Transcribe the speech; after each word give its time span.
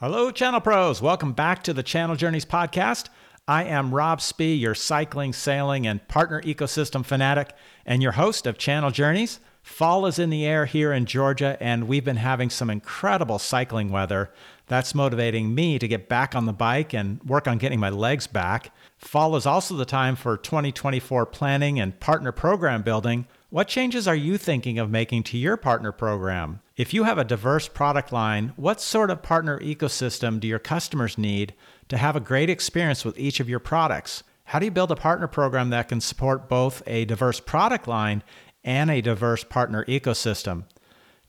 Hello, 0.00 0.30
Channel 0.30 0.62
Pros. 0.62 1.02
Welcome 1.02 1.34
back 1.34 1.62
to 1.62 1.74
the 1.74 1.82
Channel 1.82 2.16
Journeys 2.16 2.46
podcast. 2.46 3.10
I 3.46 3.64
am 3.64 3.94
Rob 3.94 4.22
Spee, 4.22 4.54
your 4.54 4.74
cycling, 4.74 5.34
sailing, 5.34 5.86
and 5.86 6.08
partner 6.08 6.40
ecosystem 6.40 7.04
fanatic, 7.04 7.52
and 7.84 8.02
your 8.02 8.12
host 8.12 8.46
of 8.46 8.56
Channel 8.56 8.92
Journeys. 8.92 9.40
Fall 9.62 10.06
is 10.06 10.18
in 10.18 10.30
the 10.30 10.46
air 10.46 10.64
here 10.64 10.90
in 10.90 11.04
Georgia, 11.04 11.58
and 11.60 11.86
we've 11.86 12.02
been 12.02 12.16
having 12.16 12.48
some 12.48 12.70
incredible 12.70 13.38
cycling 13.38 13.90
weather. 13.90 14.30
That's 14.68 14.94
motivating 14.94 15.54
me 15.54 15.78
to 15.78 15.86
get 15.86 16.08
back 16.08 16.34
on 16.34 16.46
the 16.46 16.54
bike 16.54 16.94
and 16.94 17.22
work 17.24 17.46
on 17.46 17.58
getting 17.58 17.78
my 17.78 17.90
legs 17.90 18.26
back. 18.26 18.72
Fall 18.96 19.36
is 19.36 19.44
also 19.44 19.76
the 19.76 19.84
time 19.84 20.16
for 20.16 20.38
2024 20.38 21.26
planning 21.26 21.78
and 21.78 22.00
partner 22.00 22.32
program 22.32 22.80
building. 22.80 23.26
What 23.52 23.66
changes 23.66 24.06
are 24.06 24.14
you 24.14 24.38
thinking 24.38 24.78
of 24.78 24.92
making 24.92 25.24
to 25.24 25.36
your 25.36 25.56
partner 25.56 25.90
program? 25.90 26.60
If 26.76 26.94
you 26.94 27.02
have 27.02 27.18
a 27.18 27.24
diverse 27.24 27.66
product 27.66 28.12
line, 28.12 28.52
what 28.54 28.80
sort 28.80 29.10
of 29.10 29.24
partner 29.24 29.58
ecosystem 29.58 30.38
do 30.38 30.46
your 30.46 30.60
customers 30.60 31.18
need 31.18 31.54
to 31.88 31.96
have 31.96 32.14
a 32.14 32.20
great 32.20 32.48
experience 32.48 33.04
with 33.04 33.18
each 33.18 33.40
of 33.40 33.48
your 33.48 33.58
products? 33.58 34.22
How 34.44 34.60
do 34.60 34.66
you 34.66 34.70
build 34.70 34.92
a 34.92 34.96
partner 34.96 35.26
program 35.26 35.70
that 35.70 35.88
can 35.88 36.00
support 36.00 36.48
both 36.48 36.80
a 36.86 37.06
diverse 37.06 37.40
product 37.40 37.88
line 37.88 38.22
and 38.62 38.88
a 38.88 39.00
diverse 39.00 39.42
partner 39.42 39.84
ecosystem? 39.86 40.62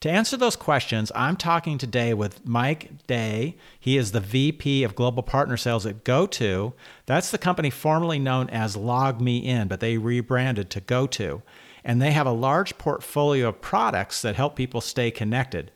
To 0.01 0.09
answer 0.09 0.35
those 0.35 0.55
questions, 0.55 1.11
I'm 1.13 1.35
talking 1.35 1.77
today 1.77 2.15
with 2.15 2.43
Mike 2.43 3.05
Day. 3.05 3.55
He 3.79 3.97
is 3.97 4.11
the 4.11 4.19
VP 4.19 4.83
of 4.83 4.95
Global 4.95 5.21
Partner 5.21 5.57
Sales 5.57 5.85
at 5.85 6.03
GoTo. 6.03 6.73
That's 7.05 7.29
the 7.29 7.37
company 7.37 7.69
formerly 7.69 8.17
known 8.17 8.49
as 8.49 8.75
LogMeIn, 8.75 9.67
but 9.67 9.79
they 9.79 9.99
rebranded 9.99 10.71
to 10.71 10.81
GoTo 10.81 11.43
and 11.83 12.01
they 12.01 12.13
have 12.13 12.25
a 12.25 12.31
large 12.31 12.79
portfolio 12.79 13.49
of 13.49 13.61
products 13.61 14.23
that 14.23 14.35
help 14.35 14.55
people 14.55 14.81
stay 14.81 15.11
connected. 15.11 15.69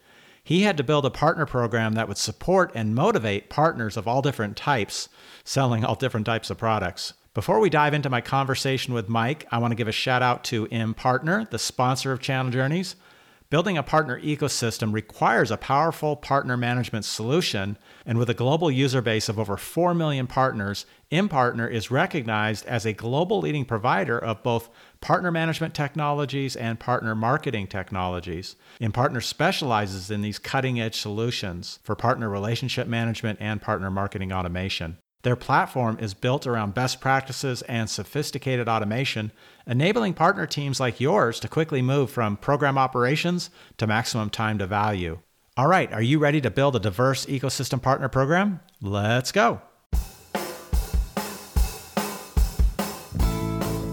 He 0.43 0.63
had 0.63 0.77
to 0.77 0.84
build 0.84 1.05
a 1.05 1.12
partner 1.12 1.45
program 1.45 1.93
that 1.93 2.07
would 2.07 2.17
support 2.17 2.71
and 2.73 2.95
motivate 2.95 3.51
partners 3.51 3.95
of 3.95 4.07
all 4.07 4.23
different 4.23 4.57
types 4.57 5.07
selling 5.43 5.85
all 5.85 5.93
different 5.93 6.26
types 6.26 6.49
of 6.49 6.57
products. 6.57 7.13
Before 7.35 7.60
we 7.60 7.70
dive 7.70 7.93
into 7.93 8.10
my 8.10 8.21
conversation 8.21 8.95
with 8.95 9.07
Mike, 9.07 9.45
I 9.51 9.60
want 9.60 9.70
to 9.70 9.76
give 9.76 9.87
a 9.87 9.91
shout 9.91 10.23
out 10.23 10.43
to 10.45 10.65
Impartner, 10.67 11.48
the 11.48 11.60
sponsor 11.60 12.12
of 12.12 12.20
Channel 12.20 12.51
Journeys. 12.51 12.95
Building 13.51 13.77
a 13.77 13.84
partner 13.84 14.20
ecosystem 14.21 14.91
requires 14.91 15.51
a 15.51 15.57
powerful 15.57 16.15
partner 16.15 16.57
management 16.57 17.05
solution, 17.05 17.77
and 18.04 18.18
with 18.18 18.27
a 18.27 18.34
global 18.34 18.71
user 18.71 19.01
base 19.01 19.29
of 19.29 19.38
over 19.38 19.55
4 19.55 19.93
million 19.93 20.26
partners, 20.26 20.88
Impartner 21.12 21.71
is 21.71 21.91
recognized 21.91 22.66
as 22.66 22.88
a 22.88 22.93
global 22.93 23.40
leading 23.40 23.63
provider 23.63 24.18
of 24.18 24.41
both 24.41 24.70
partner 24.99 25.29
management 25.29 25.76
technologies 25.76 26.55
and 26.55 26.79
partner 26.79 27.13
marketing 27.13 27.68
technologies. 27.68 28.55
Impartner 28.82 29.21
specializes 29.21 30.10
in 30.10 30.23
these 30.23 30.40
cutting 30.40 30.82
edge 30.82 30.99
solutions 30.99 31.77
for 31.84 31.96
partner 31.96 32.27
relationship 32.27 32.88
management 32.88 33.38
and 33.40 33.62
partner 33.62 33.91
marketing 33.91 34.34
automation. 34.34 34.98
Their 35.26 35.35
platform 35.35 35.98
is 35.99 36.13
built 36.13 36.45
around 36.45 36.76
best 36.76 37.01
practices 37.01 37.63
and 37.63 37.90
sophisticated 37.90 38.70
automation, 38.70 39.32
enabling 39.65 40.13
partner 40.13 40.45
teams 40.45 40.79
like 40.79 41.01
yours 41.01 41.40
to 41.40 41.48
quickly 41.48 41.82
move 41.82 42.12
from 42.12 42.37
program 42.37 42.77
operations 42.77 43.49
to 43.77 43.87
maximum 43.87 44.29
time 44.29 44.59
to 44.59 44.67
value. 44.67 45.17
All 45.57 45.65
right, 45.65 45.91
are 45.91 46.01
you 46.04 46.20
ready 46.20 46.41
to 46.41 46.51
build 46.51 46.76
a 46.76 46.79
diverse 46.79 47.26
ecosystem 47.26 47.82
partner 47.82 48.07
program? 48.07 48.59
Let's 48.84 49.32
go. 49.32 49.62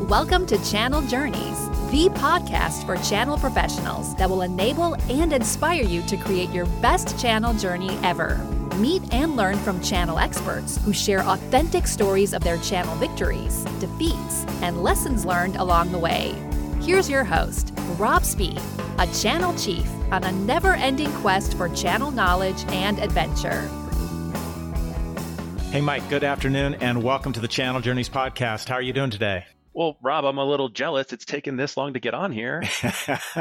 Welcome 0.07 0.45
to 0.49 0.63
Channel 0.71 1.01
Journeys, 1.07 1.67
the 1.91 2.11
podcast 2.13 2.85
for 2.85 2.99
channel 3.09 3.39
professionals 3.39 4.15
that 4.17 4.29
will 4.29 4.43
enable 4.43 4.97
and 5.11 5.33
inspire 5.33 5.83
you 5.83 6.03
to 6.03 6.19
create 6.19 6.51
your 6.51 6.67
best 6.83 7.19
channel 7.19 7.55
journey 7.55 7.99
ever. 8.03 8.39
Meet 8.77 9.13
and 9.13 9.37
learn 9.37 9.59
from 9.59 9.83
channel 9.83 10.19
experts 10.19 10.83
who 10.83 10.95
share 10.95 11.21
authentic 11.21 11.87
stories 11.87 12.33
of 12.33 12.43
their 12.43 12.57
channel 12.57 12.95
victories, 12.95 13.65
defeats, 13.81 14.47
and 14.63 14.83
lessons 14.83 15.27
learned 15.27 15.57
along 15.57 15.93
the 15.93 15.99
way. 15.99 16.35
Here's 16.81 17.09
your 17.09 17.23
host, 17.23 17.75
Rob 17.99 18.25
Spee, 18.25 18.59
a 18.99 19.07
channel 19.09 19.55
chief 19.59 19.87
on 20.11 20.25
a 20.25 20.33
never 20.33 20.73
ending 20.73 21.13
quest 21.17 21.55
for 21.55 21.69
channel 21.69 22.11
knowledge 22.11 22.65
and 22.69 22.99
adventure. 22.99 23.69
Hey, 25.71 25.83
Mike, 25.83 26.09
good 26.09 26.25
afternoon, 26.25 26.77
and 26.77 27.03
welcome 27.03 27.35
to 27.35 27.41
the 27.41 27.49
Channel 27.49 27.83
Journeys 27.83 28.09
podcast. 28.09 28.71
How 28.71 28.77
are 28.77 28.83
you 28.83 28.95
doing 28.95 29.11
today? 29.11 29.45
Well, 29.75 29.97
Rob, 30.03 30.25
I'm 30.25 30.39
a 30.39 30.45
little 30.45 30.69
jealous. 30.69 31.13
It's 31.13 31.25
taken 31.25 31.57
this 31.57 31.77
long 31.77 31.95
to 31.95 32.01
get 32.01 32.15
on 32.15 32.33
here. 32.33 32.63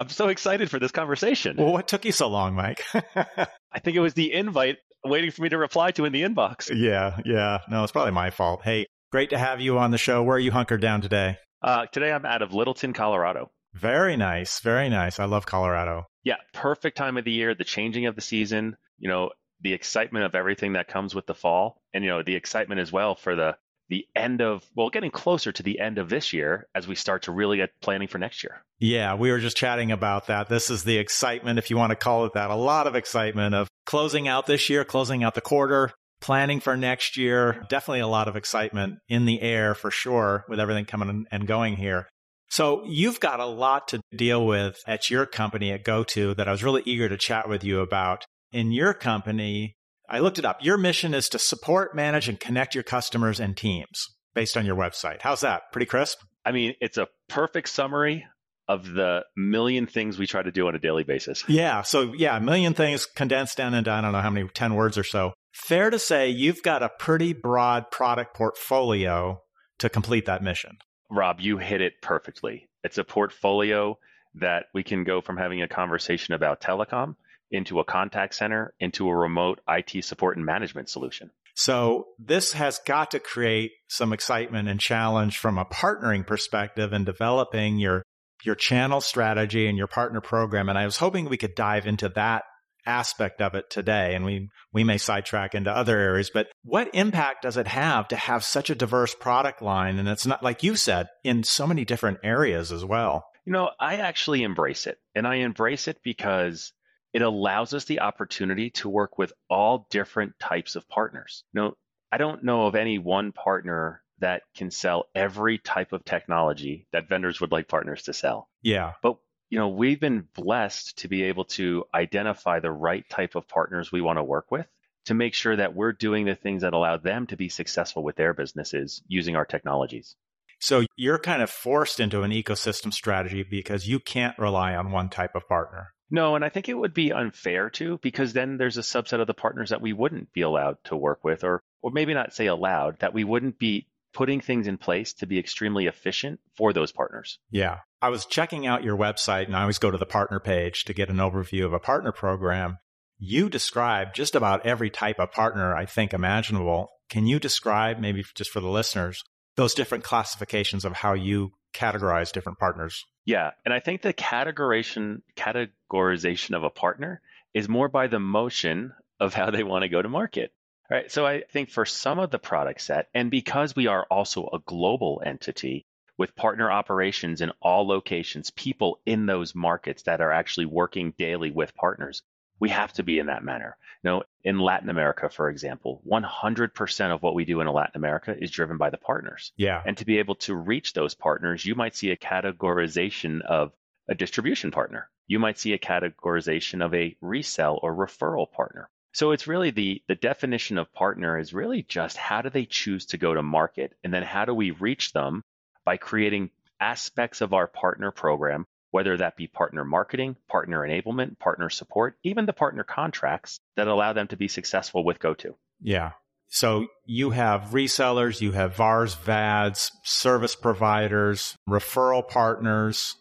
I'm 0.00 0.08
so 0.08 0.28
excited 0.28 0.70
for 0.70 0.78
this 0.78 0.90
conversation. 0.90 1.56
Well, 1.56 1.72
what 1.72 1.88
took 1.88 2.04
you 2.04 2.12
so 2.12 2.28
long, 2.28 2.54
Mike? 2.54 2.84
I 2.94 3.78
think 3.82 3.96
it 3.96 4.00
was 4.00 4.14
the 4.14 4.32
invite 4.32 4.78
waiting 5.04 5.30
for 5.30 5.42
me 5.42 5.48
to 5.50 5.58
reply 5.58 5.92
to 5.92 6.04
in 6.04 6.12
the 6.12 6.22
inbox. 6.22 6.70
Yeah, 6.74 7.18
yeah. 7.24 7.58
No, 7.68 7.82
it's 7.82 7.92
probably 7.92 8.12
my 8.12 8.30
fault. 8.30 8.62
Hey, 8.64 8.86
great 9.12 9.30
to 9.30 9.38
have 9.38 9.60
you 9.60 9.78
on 9.78 9.90
the 9.90 9.98
show. 9.98 10.22
Where 10.22 10.36
are 10.36 10.40
you 10.40 10.50
hunkered 10.50 10.80
down 10.80 11.00
today? 11.00 11.38
Uh, 11.62 11.86
today 11.86 12.12
I'm 12.12 12.26
out 12.26 12.42
of 12.42 12.52
Littleton, 12.54 12.92
Colorado. 12.92 13.50
Very 13.74 14.16
nice. 14.16 14.60
Very 14.60 14.88
nice. 14.88 15.18
I 15.20 15.26
love 15.26 15.46
Colorado. 15.46 16.06
Yeah, 16.24 16.36
perfect 16.52 16.96
time 16.96 17.16
of 17.16 17.24
the 17.24 17.32
year, 17.32 17.54
the 17.54 17.64
changing 17.64 18.06
of 18.06 18.16
the 18.16 18.20
season, 18.20 18.76
you 18.98 19.08
know, 19.08 19.30
the 19.60 19.72
excitement 19.72 20.24
of 20.24 20.34
everything 20.34 20.74
that 20.74 20.88
comes 20.88 21.14
with 21.14 21.26
the 21.26 21.34
fall, 21.34 21.80
and, 21.92 22.04
you 22.04 22.10
know, 22.10 22.22
the 22.22 22.34
excitement 22.34 22.80
as 22.80 22.92
well 22.92 23.14
for 23.14 23.34
the 23.34 23.56
the 23.88 24.06
end 24.14 24.40
of 24.40 24.64
well 24.74 24.90
getting 24.90 25.10
closer 25.10 25.52
to 25.52 25.62
the 25.62 25.80
end 25.80 25.98
of 25.98 26.08
this 26.08 26.32
year 26.32 26.66
as 26.74 26.86
we 26.86 26.94
start 26.94 27.22
to 27.22 27.32
really 27.32 27.56
get 27.56 27.70
planning 27.80 28.08
for 28.08 28.18
next 28.18 28.42
year. 28.42 28.62
Yeah 28.78 29.14
we 29.14 29.30
were 29.30 29.38
just 29.38 29.56
chatting 29.56 29.92
about 29.92 30.26
that. 30.26 30.48
This 30.48 30.70
is 30.70 30.84
the 30.84 30.98
excitement 30.98 31.58
if 31.58 31.70
you 31.70 31.76
want 31.76 31.90
to 31.90 31.96
call 31.96 32.24
it 32.26 32.34
that. 32.34 32.50
A 32.50 32.54
lot 32.54 32.86
of 32.86 32.94
excitement 32.94 33.54
of 33.54 33.68
closing 33.86 34.28
out 34.28 34.46
this 34.46 34.68
year 34.68 34.84
closing 34.84 35.24
out 35.24 35.34
the 35.34 35.40
quarter 35.40 35.92
planning 36.20 36.60
for 36.60 36.76
next 36.76 37.16
year. 37.16 37.64
Definitely 37.68 38.00
a 38.00 38.08
lot 38.08 38.28
of 38.28 38.36
excitement 38.36 38.98
in 39.08 39.24
the 39.24 39.40
air 39.40 39.74
for 39.74 39.90
sure 39.90 40.44
with 40.48 40.60
everything 40.60 40.84
coming 40.84 41.26
and 41.30 41.46
going 41.46 41.76
here. 41.76 42.08
So 42.50 42.82
you've 42.86 43.20
got 43.20 43.40
a 43.40 43.46
lot 43.46 43.88
to 43.88 44.00
deal 44.14 44.46
with 44.46 44.80
at 44.86 45.10
your 45.10 45.26
company 45.26 45.70
at 45.70 45.84
GoTo 45.84 46.34
that 46.34 46.48
I 46.48 46.50
was 46.50 46.64
really 46.64 46.82
eager 46.86 47.08
to 47.08 47.16
chat 47.16 47.48
with 47.48 47.62
you 47.62 47.80
about. 47.80 48.24
In 48.52 48.72
your 48.72 48.94
company, 48.94 49.74
I 50.08 50.20
looked 50.20 50.38
it 50.38 50.44
up. 50.44 50.64
Your 50.64 50.78
mission 50.78 51.12
is 51.14 51.28
to 51.30 51.38
support, 51.38 51.94
manage, 51.94 52.28
and 52.28 52.40
connect 52.40 52.74
your 52.74 52.84
customers 52.84 53.40
and 53.40 53.56
teams 53.56 54.08
based 54.34 54.56
on 54.56 54.64
your 54.64 54.76
website. 54.76 55.20
How's 55.20 55.42
that? 55.42 55.62
Pretty 55.72 55.86
crisp? 55.86 56.18
I 56.44 56.52
mean, 56.52 56.74
it's 56.80 56.96
a 56.96 57.08
perfect 57.28 57.68
summary 57.68 58.24
of 58.68 58.86
the 58.92 59.24
million 59.36 59.86
things 59.86 60.18
we 60.18 60.26
try 60.26 60.42
to 60.42 60.52
do 60.52 60.68
on 60.68 60.74
a 60.74 60.78
daily 60.78 61.04
basis. 61.04 61.44
Yeah. 61.48 61.82
So, 61.82 62.12
yeah, 62.14 62.36
a 62.36 62.40
million 62.40 62.74
things 62.74 63.06
condensed 63.06 63.56
down 63.56 63.74
into 63.74 63.90
I 63.90 64.00
don't 64.00 64.12
know 64.12 64.20
how 64.20 64.30
many, 64.30 64.48
10 64.48 64.74
words 64.74 64.96
or 64.96 65.04
so. 65.04 65.32
Fair 65.52 65.90
to 65.90 65.98
say 65.98 66.28
you've 66.28 66.62
got 66.62 66.82
a 66.82 66.90
pretty 66.98 67.32
broad 67.32 67.90
product 67.90 68.36
portfolio 68.36 69.40
to 69.78 69.88
complete 69.88 70.26
that 70.26 70.42
mission. 70.42 70.78
Rob, 71.10 71.40
you 71.40 71.58
hit 71.58 71.80
it 71.80 71.94
perfectly. 72.02 72.68
It's 72.84 72.98
a 72.98 73.04
portfolio 73.04 73.98
that 74.34 74.66
we 74.74 74.82
can 74.82 75.04
go 75.04 75.20
from 75.20 75.36
having 75.36 75.62
a 75.62 75.68
conversation 75.68 76.34
about 76.34 76.60
telecom 76.60 77.16
into 77.50 77.80
a 77.80 77.84
contact 77.84 78.34
center, 78.34 78.74
into 78.80 79.08
a 79.08 79.16
remote 79.16 79.60
IT 79.68 80.04
support 80.04 80.36
and 80.36 80.44
management 80.46 80.88
solution. 80.88 81.30
So 81.54 82.06
this 82.18 82.52
has 82.52 82.78
got 82.86 83.10
to 83.10 83.18
create 83.18 83.72
some 83.88 84.12
excitement 84.12 84.68
and 84.68 84.78
challenge 84.78 85.38
from 85.38 85.58
a 85.58 85.64
partnering 85.64 86.26
perspective 86.26 86.92
and 86.92 87.04
developing 87.04 87.78
your 87.78 88.04
your 88.44 88.54
channel 88.54 89.00
strategy 89.00 89.66
and 89.66 89.76
your 89.76 89.88
partner 89.88 90.20
program. 90.20 90.68
And 90.68 90.78
I 90.78 90.84
was 90.84 90.98
hoping 90.98 91.28
we 91.28 91.36
could 91.36 91.56
dive 91.56 91.88
into 91.88 92.08
that 92.10 92.44
aspect 92.86 93.42
of 93.42 93.54
it 93.54 93.68
today. 93.70 94.14
And 94.14 94.24
we 94.24 94.48
we 94.72 94.84
may 94.84 94.98
sidetrack 94.98 95.54
into 95.54 95.70
other 95.70 95.98
areas, 95.98 96.30
but 96.32 96.48
what 96.62 96.94
impact 96.94 97.42
does 97.42 97.56
it 97.56 97.66
have 97.66 98.08
to 98.08 98.16
have 98.16 98.44
such 98.44 98.70
a 98.70 98.74
diverse 98.74 99.14
product 99.14 99.60
line? 99.60 99.98
And 99.98 100.08
it's 100.08 100.26
not 100.26 100.42
like 100.42 100.62
you 100.62 100.76
said, 100.76 101.08
in 101.24 101.42
so 101.42 101.66
many 101.66 101.84
different 101.84 102.18
areas 102.22 102.72
as 102.72 102.84
well. 102.84 103.26
You 103.44 103.52
know, 103.52 103.70
I 103.80 103.96
actually 103.96 104.42
embrace 104.42 104.86
it. 104.86 104.98
And 105.14 105.26
I 105.26 105.36
embrace 105.36 105.88
it 105.88 105.98
because 106.02 106.72
it 107.12 107.22
allows 107.22 107.74
us 107.74 107.84
the 107.84 108.00
opportunity 108.00 108.70
to 108.70 108.88
work 108.88 109.18
with 109.18 109.32
all 109.48 109.86
different 109.90 110.38
types 110.38 110.76
of 110.76 110.88
partners. 110.88 111.44
No, 111.52 111.76
I 112.12 112.18
don't 112.18 112.44
know 112.44 112.66
of 112.66 112.74
any 112.74 112.98
one 112.98 113.32
partner 113.32 114.02
that 114.20 114.42
can 114.56 114.70
sell 114.70 115.06
every 115.14 115.58
type 115.58 115.92
of 115.92 116.04
technology 116.04 116.86
that 116.92 117.08
vendors 117.08 117.40
would 117.40 117.52
like 117.52 117.68
partners 117.68 118.02
to 118.04 118.12
sell. 118.12 118.48
Yeah. 118.62 118.94
But 119.02 119.16
you 119.50 119.58
know, 119.58 119.68
we've 119.68 120.00
been 120.00 120.28
blessed 120.34 120.98
to 120.98 121.08
be 121.08 121.24
able 121.24 121.44
to 121.44 121.84
identify 121.94 122.60
the 122.60 122.70
right 122.70 123.08
type 123.08 123.34
of 123.34 123.48
partners 123.48 123.90
we 123.90 124.02
want 124.02 124.18
to 124.18 124.24
work 124.24 124.50
with 124.50 124.66
to 125.06 125.14
make 125.14 125.32
sure 125.32 125.56
that 125.56 125.74
we're 125.74 125.92
doing 125.92 126.26
the 126.26 126.34
things 126.34 126.62
that 126.62 126.74
allow 126.74 126.98
them 126.98 127.26
to 127.28 127.36
be 127.36 127.48
successful 127.48 128.02
with 128.02 128.16
their 128.16 128.34
businesses 128.34 129.02
using 129.08 129.36
our 129.36 129.46
technologies. 129.46 130.16
So 130.60 130.84
you're 130.96 131.18
kind 131.18 131.40
of 131.40 131.48
forced 131.48 132.00
into 132.00 132.22
an 132.22 132.30
ecosystem 132.30 132.92
strategy 132.92 133.42
because 133.42 133.86
you 133.86 134.00
can't 134.00 134.38
rely 134.38 134.74
on 134.74 134.90
one 134.90 135.08
type 135.08 135.34
of 135.34 135.48
partner. 135.48 135.94
No, 136.10 136.34
and 136.36 136.44
I 136.44 136.48
think 136.48 136.68
it 136.68 136.74
would 136.74 136.94
be 136.94 137.12
unfair 137.12 137.70
to 137.70 137.98
because 137.98 138.32
then 138.32 138.56
there's 138.56 138.78
a 138.78 138.82
subset 138.82 139.20
of 139.20 139.26
the 139.26 139.34
partners 139.34 139.70
that 139.70 139.82
we 139.82 139.92
wouldn't 139.92 140.32
be 140.32 140.40
allowed 140.40 140.78
to 140.84 140.96
work 140.96 141.22
with 141.22 141.44
or 141.44 141.62
or 141.82 141.90
maybe 141.90 142.14
not 142.14 142.32
say 142.32 142.46
allowed 142.46 142.98
that 143.00 143.14
we 143.14 143.24
wouldn't 143.24 143.58
be 143.58 143.86
putting 144.14 144.40
things 144.40 144.66
in 144.66 144.78
place 144.78 145.12
to 145.12 145.26
be 145.26 145.38
extremely 145.38 145.86
efficient 145.86 146.40
for 146.56 146.72
those 146.72 146.90
partners. 146.92 147.38
Yeah. 147.50 147.78
I 148.00 148.08
was 148.08 148.26
checking 148.26 148.66
out 148.66 148.82
your 148.82 148.96
website 148.96 149.46
and 149.46 149.56
I 149.56 149.60
always 149.60 149.78
go 149.78 149.90
to 149.90 149.98
the 149.98 150.06
partner 150.06 150.40
page 150.40 150.84
to 150.84 150.94
get 150.94 151.10
an 151.10 151.16
overview 151.16 151.64
of 151.64 151.72
a 151.72 151.78
partner 151.78 152.10
program. 152.10 152.78
you 153.18 153.48
describe 153.50 154.14
just 154.14 154.34
about 154.34 154.64
every 154.64 154.90
type 154.90 155.18
of 155.18 155.32
partner 155.32 155.74
I 155.74 155.86
think 155.86 156.14
imaginable. 156.14 156.88
Can 157.10 157.26
you 157.26 157.38
describe, 157.38 157.98
maybe 157.98 158.24
just 158.34 158.50
for 158.50 158.60
the 158.60 158.68
listeners, 158.68 159.22
those 159.56 159.74
different 159.74 160.04
classifications 160.04 160.84
of 160.84 160.92
how 160.92 161.14
you 161.14 161.52
categorize 161.74 162.32
different 162.32 162.58
partners? 162.58 163.04
Yeah, 163.28 163.50
and 163.66 163.74
I 163.74 163.80
think 163.80 164.00
the 164.00 164.14
categorization 164.14 165.20
categorization 165.36 166.56
of 166.56 166.64
a 166.64 166.70
partner 166.70 167.20
is 167.52 167.68
more 167.68 167.90
by 167.90 168.06
the 168.06 168.18
motion 168.18 168.94
of 169.20 169.34
how 169.34 169.50
they 169.50 169.62
want 169.62 169.82
to 169.82 169.90
go 169.90 170.00
to 170.00 170.08
market. 170.08 170.50
Right. 170.90 171.12
So 171.12 171.26
I 171.26 171.42
think 171.42 171.68
for 171.68 171.84
some 171.84 172.18
of 172.18 172.30
the 172.30 172.38
product 172.38 172.80
set, 172.80 173.10
and 173.12 173.30
because 173.30 173.76
we 173.76 173.86
are 173.86 174.06
also 174.10 174.46
a 174.46 174.60
global 174.60 175.22
entity 175.22 175.84
with 176.16 176.36
partner 176.36 176.70
operations 176.70 177.42
in 177.42 177.52
all 177.60 177.86
locations, 177.86 178.50
people 178.50 178.98
in 179.04 179.26
those 179.26 179.54
markets 179.54 180.04
that 180.04 180.22
are 180.22 180.32
actually 180.32 180.64
working 180.64 181.12
daily 181.18 181.50
with 181.50 181.74
partners, 181.74 182.22
we 182.60 182.70
have 182.70 182.92
to 182.94 183.02
be 183.02 183.18
in 183.18 183.26
that 183.26 183.44
manner. 183.44 183.76
You 184.02 184.10
know, 184.10 184.22
in 184.44 184.58
Latin 184.58 184.88
America, 184.88 185.28
for 185.28 185.48
example, 185.48 186.02
100% 186.08 187.14
of 187.14 187.22
what 187.22 187.34
we 187.34 187.44
do 187.44 187.60
in 187.60 187.66
Latin 187.66 187.96
America 187.96 188.34
is 188.38 188.50
driven 188.50 188.76
by 188.76 188.90
the 188.90 188.96
partners. 188.96 189.52
Yeah. 189.56 189.82
And 189.84 189.96
to 189.98 190.04
be 190.04 190.18
able 190.18 190.36
to 190.36 190.54
reach 190.54 190.92
those 190.92 191.14
partners, 191.14 191.64
you 191.64 191.74
might 191.74 191.96
see 191.96 192.10
a 192.10 192.16
categorization 192.16 193.42
of 193.42 193.72
a 194.08 194.14
distribution 194.14 194.70
partner. 194.70 195.10
You 195.26 195.38
might 195.38 195.58
see 195.58 195.72
a 195.72 195.78
categorization 195.78 196.84
of 196.84 196.94
a 196.94 197.16
resell 197.20 197.78
or 197.82 197.94
referral 197.94 198.50
partner. 198.50 198.88
So 199.12 199.32
it's 199.32 199.46
really 199.46 199.70
the 199.70 200.02
the 200.06 200.14
definition 200.14 200.78
of 200.78 200.92
partner 200.92 201.38
is 201.38 201.52
really 201.52 201.82
just 201.82 202.16
how 202.16 202.42
do 202.42 202.50
they 202.50 202.66
choose 202.66 203.06
to 203.06 203.18
go 203.18 203.34
to 203.34 203.42
market 203.42 203.94
and 204.04 204.12
then 204.12 204.22
how 204.22 204.44
do 204.44 204.54
we 204.54 204.70
reach 204.70 205.12
them 205.12 205.42
by 205.84 205.96
creating 205.96 206.50
aspects 206.78 207.40
of 207.40 207.52
our 207.52 207.66
partner 207.66 208.10
program 208.10 208.66
whether 208.90 209.16
that 209.16 209.36
be 209.36 209.46
partner 209.46 209.84
marketing, 209.84 210.36
partner 210.48 210.86
enablement, 210.86 211.38
partner 211.38 211.68
support, 211.68 212.16
even 212.22 212.46
the 212.46 212.52
partner 212.52 212.84
contracts 212.84 213.60
that 213.76 213.88
allow 213.88 214.12
them 214.12 214.28
to 214.28 214.36
be 214.36 214.48
successful 214.48 215.04
with 215.04 215.18
GoTo. 215.18 215.56
Yeah. 215.80 216.12
So 216.48 216.86
you 217.04 217.30
have 217.30 217.70
resellers, 217.72 218.40
you 218.40 218.52
have 218.52 218.74
VARs, 218.74 219.14
VADs, 219.14 219.92
service 220.02 220.54
providers, 220.54 221.56
referral 221.68 222.26
partners, 222.26 223.16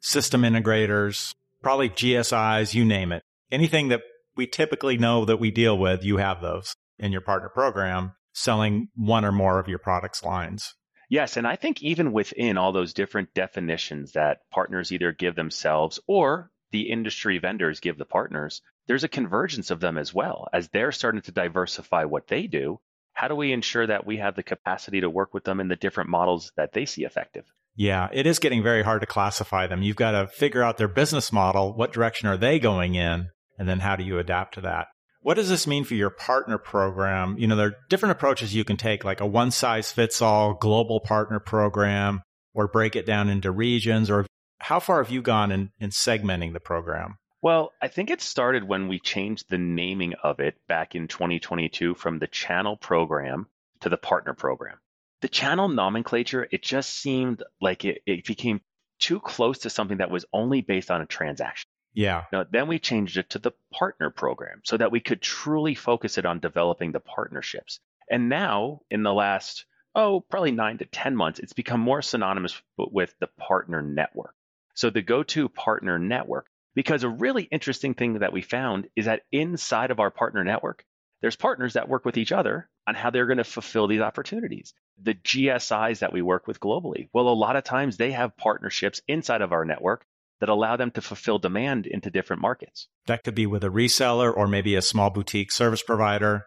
system 0.00 0.42
integrators, 0.42 1.34
probably 1.62 1.88
GSIs, 1.88 2.74
you 2.74 2.84
name 2.84 3.12
it. 3.12 3.22
Anything 3.52 3.88
that 3.88 4.02
we 4.34 4.46
typically 4.46 4.98
know 4.98 5.24
that 5.24 5.38
we 5.38 5.50
deal 5.52 5.78
with, 5.78 6.02
you 6.04 6.16
have 6.16 6.40
those 6.40 6.74
in 6.98 7.12
your 7.12 7.20
partner 7.20 7.48
program 7.48 8.14
selling 8.32 8.88
one 8.96 9.24
or 9.24 9.32
more 9.32 9.58
of 9.60 9.68
your 9.68 9.78
products 9.78 10.24
lines. 10.24 10.74
Yes, 11.12 11.36
and 11.36 11.46
I 11.46 11.56
think 11.56 11.82
even 11.82 12.12
within 12.12 12.56
all 12.56 12.72
those 12.72 12.94
different 12.94 13.34
definitions 13.34 14.12
that 14.12 14.48
partners 14.50 14.92
either 14.92 15.12
give 15.12 15.34
themselves 15.34 16.00
or 16.06 16.50
the 16.70 16.90
industry 16.90 17.36
vendors 17.36 17.80
give 17.80 17.98
the 17.98 18.06
partners, 18.06 18.62
there's 18.86 19.04
a 19.04 19.08
convergence 19.08 19.70
of 19.70 19.78
them 19.78 19.98
as 19.98 20.14
well. 20.14 20.48
As 20.54 20.70
they're 20.70 20.90
starting 20.90 21.20
to 21.20 21.30
diversify 21.30 22.04
what 22.04 22.28
they 22.28 22.46
do, 22.46 22.80
how 23.12 23.28
do 23.28 23.36
we 23.36 23.52
ensure 23.52 23.86
that 23.86 24.06
we 24.06 24.16
have 24.16 24.36
the 24.36 24.42
capacity 24.42 25.02
to 25.02 25.10
work 25.10 25.34
with 25.34 25.44
them 25.44 25.60
in 25.60 25.68
the 25.68 25.76
different 25.76 26.08
models 26.08 26.50
that 26.56 26.72
they 26.72 26.86
see 26.86 27.04
effective? 27.04 27.44
Yeah, 27.76 28.08
it 28.10 28.26
is 28.26 28.38
getting 28.38 28.62
very 28.62 28.82
hard 28.82 29.02
to 29.02 29.06
classify 29.06 29.66
them. 29.66 29.82
You've 29.82 29.96
got 29.96 30.12
to 30.12 30.28
figure 30.28 30.62
out 30.62 30.78
their 30.78 30.88
business 30.88 31.30
model. 31.30 31.74
What 31.74 31.92
direction 31.92 32.26
are 32.28 32.38
they 32.38 32.58
going 32.58 32.94
in? 32.94 33.28
And 33.58 33.68
then 33.68 33.80
how 33.80 33.96
do 33.96 34.02
you 34.02 34.18
adapt 34.18 34.54
to 34.54 34.62
that? 34.62 34.86
What 35.22 35.34
does 35.34 35.48
this 35.48 35.68
mean 35.68 35.84
for 35.84 35.94
your 35.94 36.10
partner 36.10 36.58
program? 36.58 37.36
You 37.38 37.46
know, 37.46 37.54
there 37.54 37.68
are 37.68 37.76
different 37.88 38.12
approaches 38.12 38.56
you 38.56 38.64
can 38.64 38.76
take, 38.76 39.04
like 39.04 39.20
a 39.20 39.26
one 39.26 39.52
size 39.52 39.92
fits 39.92 40.20
all 40.20 40.54
global 40.54 40.98
partner 40.98 41.38
program, 41.38 42.22
or 42.54 42.66
break 42.66 42.96
it 42.96 43.06
down 43.06 43.28
into 43.28 43.52
regions, 43.52 44.10
or 44.10 44.26
how 44.58 44.80
far 44.80 45.00
have 45.00 45.12
you 45.12 45.22
gone 45.22 45.52
in, 45.52 45.70
in 45.78 45.90
segmenting 45.90 46.52
the 46.52 46.60
program? 46.60 47.18
Well, 47.40 47.72
I 47.80 47.86
think 47.86 48.10
it 48.10 48.20
started 48.20 48.64
when 48.64 48.88
we 48.88 48.98
changed 48.98 49.46
the 49.48 49.58
naming 49.58 50.14
of 50.24 50.40
it 50.40 50.56
back 50.66 50.96
in 50.96 51.06
2022 51.06 51.94
from 51.94 52.18
the 52.18 52.26
channel 52.26 52.76
program 52.76 53.46
to 53.80 53.88
the 53.88 53.96
partner 53.96 54.34
program. 54.34 54.78
The 55.20 55.28
channel 55.28 55.68
nomenclature, 55.68 56.48
it 56.50 56.64
just 56.64 56.90
seemed 56.90 57.44
like 57.60 57.84
it, 57.84 58.02
it 58.06 58.26
became 58.26 58.60
too 58.98 59.20
close 59.20 59.58
to 59.60 59.70
something 59.70 59.98
that 59.98 60.10
was 60.10 60.24
only 60.32 60.62
based 60.62 60.90
on 60.90 61.00
a 61.00 61.06
transaction. 61.06 61.68
Yeah. 61.94 62.24
Now, 62.32 62.44
then 62.50 62.68
we 62.68 62.78
changed 62.78 63.16
it 63.16 63.30
to 63.30 63.38
the 63.38 63.52
partner 63.72 64.10
program 64.10 64.62
so 64.64 64.76
that 64.76 64.92
we 64.92 65.00
could 65.00 65.20
truly 65.20 65.74
focus 65.74 66.18
it 66.18 66.26
on 66.26 66.40
developing 66.40 66.92
the 66.92 67.00
partnerships. 67.00 67.80
And 68.10 68.28
now, 68.28 68.80
in 68.90 69.02
the 69.02 69.12
last, 69.12 69.66
oh, 69.94 70.20
probably 70.20 70.52
nine 70.52 70.78
to 70.78 70.86
10 70.86 71.16
months, 71.16 71.38
it's 71.38 71.52
become 71.52 71.80
more 71.80 72.02
synonymous 72.02 72.60
with 72.76 73.14
the 73.20 73.26
partner 73.26 73.82
network. 73.82 74.34
So 74.74 74.90
the 74.90 75.02
GoTo 75.02 75.48
partner 75.48 75.98
network, 75.98 76.46
because 76.74 77.04
a 77.04 77.08
really 77.08 77.44
interesting 77.44 77.94
thing 77.94 78.20
that 78.20 78.32
we 78.32 78.40
found 78.40 78.88
is 78.96 79.04
that 79.04 79.22
inside 79.30 79.90
of 79.90 80.00
our 80.00 80.10
partner 80.10 80.44
network, 80.44 80.84
there's 81.20 81.36
partners 81.36 81.74
that 81.74 81.88
work 81.88 82.04
with 82.04 82.16
each 82.16 82.32
other 82.32 82.68
on 82.86 82.94
how 82.94 83.10
they're 83.10 83.26
going 83.26 83.36
to 83.36 83.44
fulfill 83.44 83.86
these 83.86 84.00
opportunities. 84.00 84.74
The 85.00 85.14
GSIs 85.14 86.00
that 86.00 86.12
we 86.12 86.22
work 86.22 86.46
with 86.46 86.58
globally, 86.58 87.08
well, 87.12 87.28
a 87.28 87.30
lot 87.30 87.56
of 87.56 87.64
times 87.64 87.96
they 87.96 88.12
have 88.12 88.36
partnerships 88.36 89.02
inside 89.06 89.42
of 89.42 89.52
our 89.52 89.64
network 89.64 90.04
that 90.42 90.48
allow 90.48 90.76
them 90.76 90.90
to 90.90 91.00
fulfill 91.00 91.38
demand 91.38 91.86
into 91.86 92.10
different 92.10 92.42
markets. 92.42 92.88
That 93.06 93.22
could 93.22 93.36
be 93.36 93.46
with 93.46 93.62
a 93.62 93.68
reseller 93.68 94.36
or 94.36 94.48
maybe 94.48 94.74
a 94.74 94.82
small 94.82 95.08
boutique 95.08 95.52
service 95.52 95.84
provider. 95.84 96.46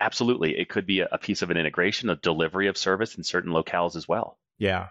Absolutely. 0.00 0.58
It 0.58 0.70
could 0.70 0.86
be 0.86 1.00
a 1.00 1.18
piece 1.18 1.42
of 1.42 1.50
an 1.50 1.58
integration, 1.58 2.08
a 2.08 2.16
delivery 2.16 2.68
of 2.68 2.78
service 2.78 3.16
in 3.16 3.22
certain 3.22 3.52
locales 3.52 3.96
as 3.96 4.08
well. 4.08 4.38
Yeah. 4.56 4.88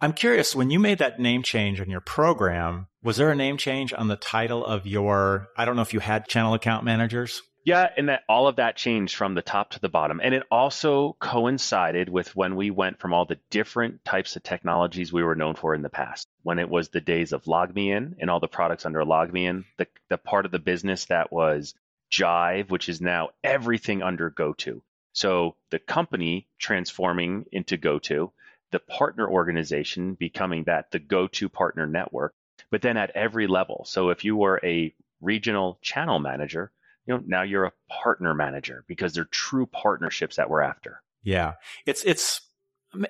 I'm 0.00 0.12
curious, 0.12 0.54
when 0.54 0.70
you 0.70 0.78
made 0.78 0.98
that 0.98 1.18
name 1.18 1.42
change 1.42 1.80
on 1.80 1.90
your 1.90 2.00
program, 2.00 2.86
was 3.02 3.16
there 3.16 3.32
a 3.32 3.34
name 3.34 3.56
change 3.56 3.92
on 3.92 4.06
the 4.06 4.14
title 4.14 4.64
of 4.64 4.86
your, 4.86 5.48
I 5.56 5.64
don't 5.64 5.74
know 5.74 5.82
if 5.82 5.92
you 5.92 5.98
had 5.98 6.28
channel 6.28 6.54
account 6.54 6.84
managers? 6.84 7.42
Yeah, 7.66 7.90
and 7.96 8.08
that 8.10 8.22
all 8.28 8.46
of 8.46 8.56
that 8.56 8.76
changed 8.76 9.16
from 9.16 9.34
the 9.34 9.42
top 9.42 9.70
to 9.70 9.80
the 9.80 9.88
bottom. 9.88 10.20
And 10.22 10.32
it 10.32 10.44
also 10.52 11.16
coincided 11.18 12.08
with 12.08 12.36
when 12.36 12.54
we 12.54 12.70
went 12.70 13.00
from 13.00 13.12
all 13.12 13.24
the 13.24 13.40
different 13.50 14.04
types 14.04 14.36
of 14.36 14.44
technologies 14.44 15.12
we 15.12 15.24
were 15.24 15.34
known 15.34 15.56
for 15.56 15.74
in 15.74 15.82
the 15.82 15.88
past. 15.88 16.28
When 16.44 16.60
it 16.60 16.68
was 16.68 16.90
the 16.90 17.00
days 17.00 17.32
of 17.32 17.42
LogMeIn 17.42 18.14
and 18.20 18.30
all 18.30 18.38
the 18.38 18.46
products 18.46 18.86
under 18.86 19.00
LogMeIn, 19.00 19.64
the, 19.78 19.88
the 20.08 20.16
part 20.16 20.46
of 20.46 20.52
the 20.52 20.60
business 20.60 21.06
that 21.06 21.32
was 21.32 21.74
Jive, 22.12 22.70
which 22.70 22.88
is 22.88 23.00
now 23.00 23.30
everything 23.42 24.00
under 24.00 24.30
GoTo. 24.30 24.80
So 25.12 25.56
the 25.72 25.80
company 25.80 26.46
transforming 26.60 27.46
into 27.50 27.76
GoTo, 27.76 28.32
the 28.70 28.78
partner 28.78 29.28
organization 29.28 30.14
becoming 30.14 30.62
that, 30.64 30.92
the 30.92 31.00
GoTo 31.00 31.48
partner 31.48 31.88
network, 31.88 32.32
but 32.70 32.80
then 32.80 32.96
at 32.96 33.10
every 33.16 33.48
level. 33.48 33.84
So 33.88 34.10
if 34.10 34.24
you 34.24 34.36
were 34.36 34.60
a 34.62 34.94
regional 35.20 35.80
channel 35.82 36.20
manager, 36.20 36.70
you 37.06 37.14
know, 37.14 37.22
now 37.26 37.42
you're 37.42 37.64
a 37.64 37.72
partner 38.02 38.34
manager 38.34 38.84
because 38.88 39.12
they're 39.12 39.28
true 39.30 39.66
partnerships 39.66 40.36
that 40.36 40.50
we're 40.50 40.62
after. 40.62 41.00
Yeah. 41.22 41.54
It's, 41.86 42.04
it's 42.04 42.40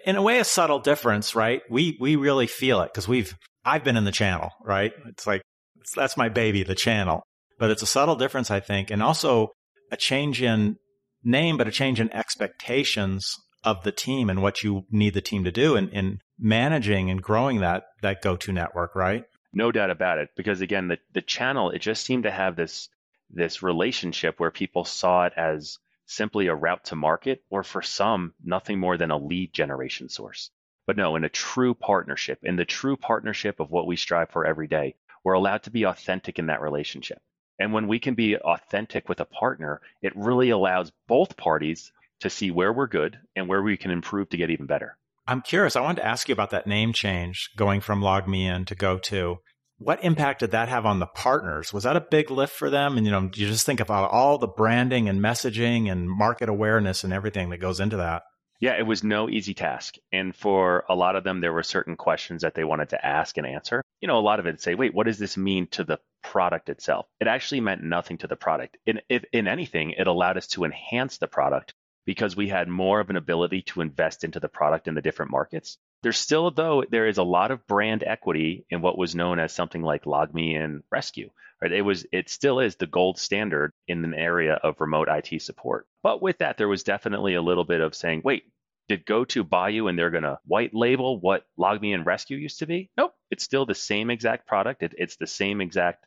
in 0.04 0.16
a 0.16 0.22
way 0.22 0.38
a 0.38 0.44
subtle 0.44 0.78
difference, 0.78 1.34
right? 1.34 1.62
We, 1.70 1.96
we 2.00 2.16
really 2.16 2.46
feel 2.46 2.80
it 2.82 2.92
because 2.92 3.08
we've, 3.08 3.36
I've 3.64 3.84
been 3.84 3.96
in 3.96 4.04
the 4.04 4.12
channel, 4.12 4.50
right? 4.64 4.92
It's 5.06 5.26
like, 5.26 5.42
it's, 5.80 5.92
that's 5.94 6.16
my 6.16 6.28
baby, 6.28 6.62
the 6.62 6.74
channel, 6.74 7.22
but 7.58 7.70
it's 7.70 7.82
a 7.82 7.86
subtle 7.86 8.16
difference, 8.16 8.50
I 8.50 8.60
think. 8.60 8.90
And 8.90 9.02
also 9.02 9.50
a 9.90 9.96
change 9.96 10.42
in 10.42 10.76
name, 11.24 11.56
but 11.56 11.68
a 11.68 11.72
change 11.72 12.00
in 12.00 12.12
expectations 12.12 13.34
of 13.64 13.82
the 13.82 13.92
team 13.92 14.30
and 14.30 14.42
what 14.42 14.62
you 14.62 14.84
need 14.90 15.14
the 15.14 15.20
team 15.20 15.44
to 15.44 15.50
do 15.50 15.74
in, 15.74 15.88
in 15.88 16.18
managing 16.38 17.10
and 17.10 17.22
growing 17.22 17.60
that, 17.60 17.84
that 18.02 18.22
GoTo 18.22 18.52
network, 18.52 18.94
right? 18.94 19.24
No 19.52 19.72
doubt 19.72 19.90
about 19.90 20.18
it. 20.18 20.28
Because 20.36 20.60
again, 20.60 20.88
the, 20.88 20.98
the 21.14 21.22
channel, 21.22 21.70
it 21.70 21.80
just 21.80 22.04
seemed 22.04 22.24
to 22.24 22.30
have 22.30 22.56
this 22.56 22.88
this 23.30 23.62
relationship 23.62 24.38
where 24.38 24.50
people 24.50 24.84
saw 24.84 25.26
it 25.26 25.32
as 25.36 25.78
simply 26.06 26.46
a 26.46 26.54
route 26.54 26.84
to 26.84 26.96
market, 26.96 27.42
or 27.50 27.62
for 27.62 27.82
some, 27.82 28.32
nothing 28.42 28.78
more 28.78 28.96
than 28.96 29.10
a 29.10 29.18
lead 29.18 29.52
generation 29.52 30.08
source. 30.08 30.50
But 30.86 30.96
no, 30.96 31.16
in 31.16 31.24
a 31.24 31.28
true 31.28 31.74
partnership, 31.74 32.38
in 32.44 32.56
the 32.56 32.64
true 32.64 32.96
partnership 32.96 33.58
of 33.58 33.70
what 33.70 33.86
we 33.86 33.96
strive 33.96 34.30
for 34.30 34.46
every 34.46 34.68
day, 34.68 34.94
we're 35.24 35.32
allowed 35.32 35.64
to 35.64 35.70
be 35.70 35.84
authentic 35.84 36.38
in 36.38 36.46
that 36.46 36.60
relationship. 36.60 37.20
And 37.58 37.72
when 37.72 37.88
we 37.88 37.98
can 37.98 38.14
be 38.14 38.36
authentic 38.36 39.08
with 39.08 39.18
a 39.18 39.24
partner, 39.24 39.80
it 40.00 40.14
really 40.14 40.50
allows 40.50 40.92
both 41.08 41.36
parties 41.36 41.90
to 42.20 42.30
see 42.30 42.50
where 42.50 42.72
we're 42.72 42.86
good 42.86 43.18
and 43.34 43.48
where 43.48 43.62
we 43.62 43.76
can 43.76 43.90
improve 43.90 44.30
to 44.30 44.36
get 44.36 44.50
even 44.50 44.66
better. 44.66 44.96
I'm 45.26 45.42
curious. 45.42 45.74
I 45.74 45.80
wanted 45.80 46.02
to 46.02 46.06
ask 46.06 46.28
you 46.28 46.32
about 46.32 46.50
that 46.50 46.68
name 46.68 46.92
change 46.92 47.50
going 47.56 47.80
from 47.80 48.00
LogMeIn 48.00 48.66
to 48.66 48.76
GoTo. 48.76 49.40
What 49.78 50.02
impact 50.02 50.40
did 50.40 50.52
that 50.52 50.68
have 50.70 50.86
on 50.86 51.00
the 51.00 51.06
partners? 51.06 51.72
Was 51.72 51.84
that 51.84 51.96
a 51.96 52.00
big 52.00 52.30
lift 52.30 52.54
for 52.54 52.70
them? 52.70 52.96
And, 52.96 53.04
you 53.04 53.12
know, 53.12 53.30
you 53.34 53.46
just 53.46 53.66
think 53.66 53.80
about 53.80 54.10
all 54.10 54.38
the 54.38 54.46
branding 54.46 55.08
and 55.08 55.20
messaging 55.20 55.92
and 55.92 56.08
market 56.10 56.48
awareness 56.48 57.04
and 57.04 57.12
everything 57.12 57.50
that 57.50 57.58
goes 57.58 57.78
into 57.78 57.98
that? 57.98 58.22
Yeah, 58.58 58.78
it 58.78 58.86
was 58.86 59.04
no 59.04 59.28
easy 59.28 59.52
task. 59.52 59.96
And 60.10 60.34
for 60.34 60.84
a 60.88 60.94
lot 60.94 61.14
of 61.14 61.24
them, 61.24 61.42
there 61.42 61.52
were 61.52 61.62
certain 61.62 61.94
questions 61.94 62.40
that 62.40 62.54
they 62.54 62.64
wanted 62.64 62.88
to 62.90 63.06
ask 63.06 63.36
and 63.36 63.46
answer. 63.46 63.82
You 64.00 64.08
know, 64.08 64.18
a 64.18 64.20
lot 64.20 64.40
of 64.40 64.46
it 64.46 64.62
say, 64.62 64.74
wait, 64.74 64.94
what 64.94 65.04
does 65.04 65.18
this 65.18 65.36
mean 65.36 65.66
to 65.72 65.84
the 65.84 65.98
product 66.22 66.70
itself? 66.70 67.06
It 67.20 67.26
actually 67.26 67.60
meant 67.60 67.82
nothing 67.82 68.16
to 68.18 68.26
the 68.26 68.36
product. 68.36 68.78
If, 68.86 69.24
in 69.30 69.46
anything, 69.46 69.90
it 69.90 70.06
allowed 70.06 70.38
us 70.38 70.46
to 70.48 70.64
enhance 70.64 71.18
the 71.18 71.28
product 71.28 71.74
because 72.06 72.34
we 72.34 72.48
had 72.48 72.68
more 72.68 73.00
of 73.00 73.10
an 73.10 73.16
ability 73.16 73.62
to 73.62 73.82
invest 73.82 74.24
into 74.24 74.40
the 74.40 74.48
product 74.48 74.88
in 74.88 74.94
the 74.94 75.02
different 75.02 75.32
markets. 75.32 75.76
There's 76.02 76.18
still, 76.18 76.50
though, 76.50 76.84
there 76.90 77.08
is 77.08 77.18
a 77.18 77.22
lot 77.22 77.50
of 77.50 77.66
brand 77.66 78.04
equity 78.04 78.66
in 78.70 78.80
what 78.80 78.98
was 78.98 79.14
known 79.14 79.38
as 79.38 79.52
something 79.52 79.82
like 79.82 80.04
LogMeIn 80.04 80.82
Rescue, 80.90 81.30
Right? 81.60 81.72
It 81.72 81.82
was 81.82 82.06
it 82.12 82.28
still 82.28 82.60
is 82.60 82.76
the 82.76 82.86
gold 82.86 83.18
standard 83.18 83.72
in 83.88 84.04
an 84.04 84.14
area 84.14 84.54
of 84.54 84.80
remote 84.80 85.08
IT 85.10 85.40
support. 85.40 85.86
But 86.02 86.20
with 86.20 86.38
that, 86.38 86.58
there 86.58 86.68
was 86.68 86.82
definitely 86.82 87.34
a 87.34 87.42
little 87.42 87.64
bit 87.64 87.80
of 87.80 87.94
saying, 87.94 88.22
wait, 88.24 88.44
did 88.88 89.06
GoTo 89.06 89.42
buy 89.42 89.70
you 89.70 89.88
and 89.88 89.98
they're 89.98 90.10
going 90.10 90.22
to 90.22 90.38
white 90.44 90.74
label 90.74 91.18
what 91.18 91.46
LogMeIn 91.58 91.94
and 91.94 92.06
Rescue 92.06 92.36
used 92.36 92.58
to 92.58 92.66
be? 92.66 92.90
Nope. 92.96 93.14
It's 93.30 93.42
still 93.42 93.64
the 93.64 93.74
same 93.74 94.10
exact 94.10 94.46
product. 94.46 94.82
It, 94.82 94.94
it's 94.98 95.16
the 95.16 95.26
same 95.26 95.60
exact 95.60 96.04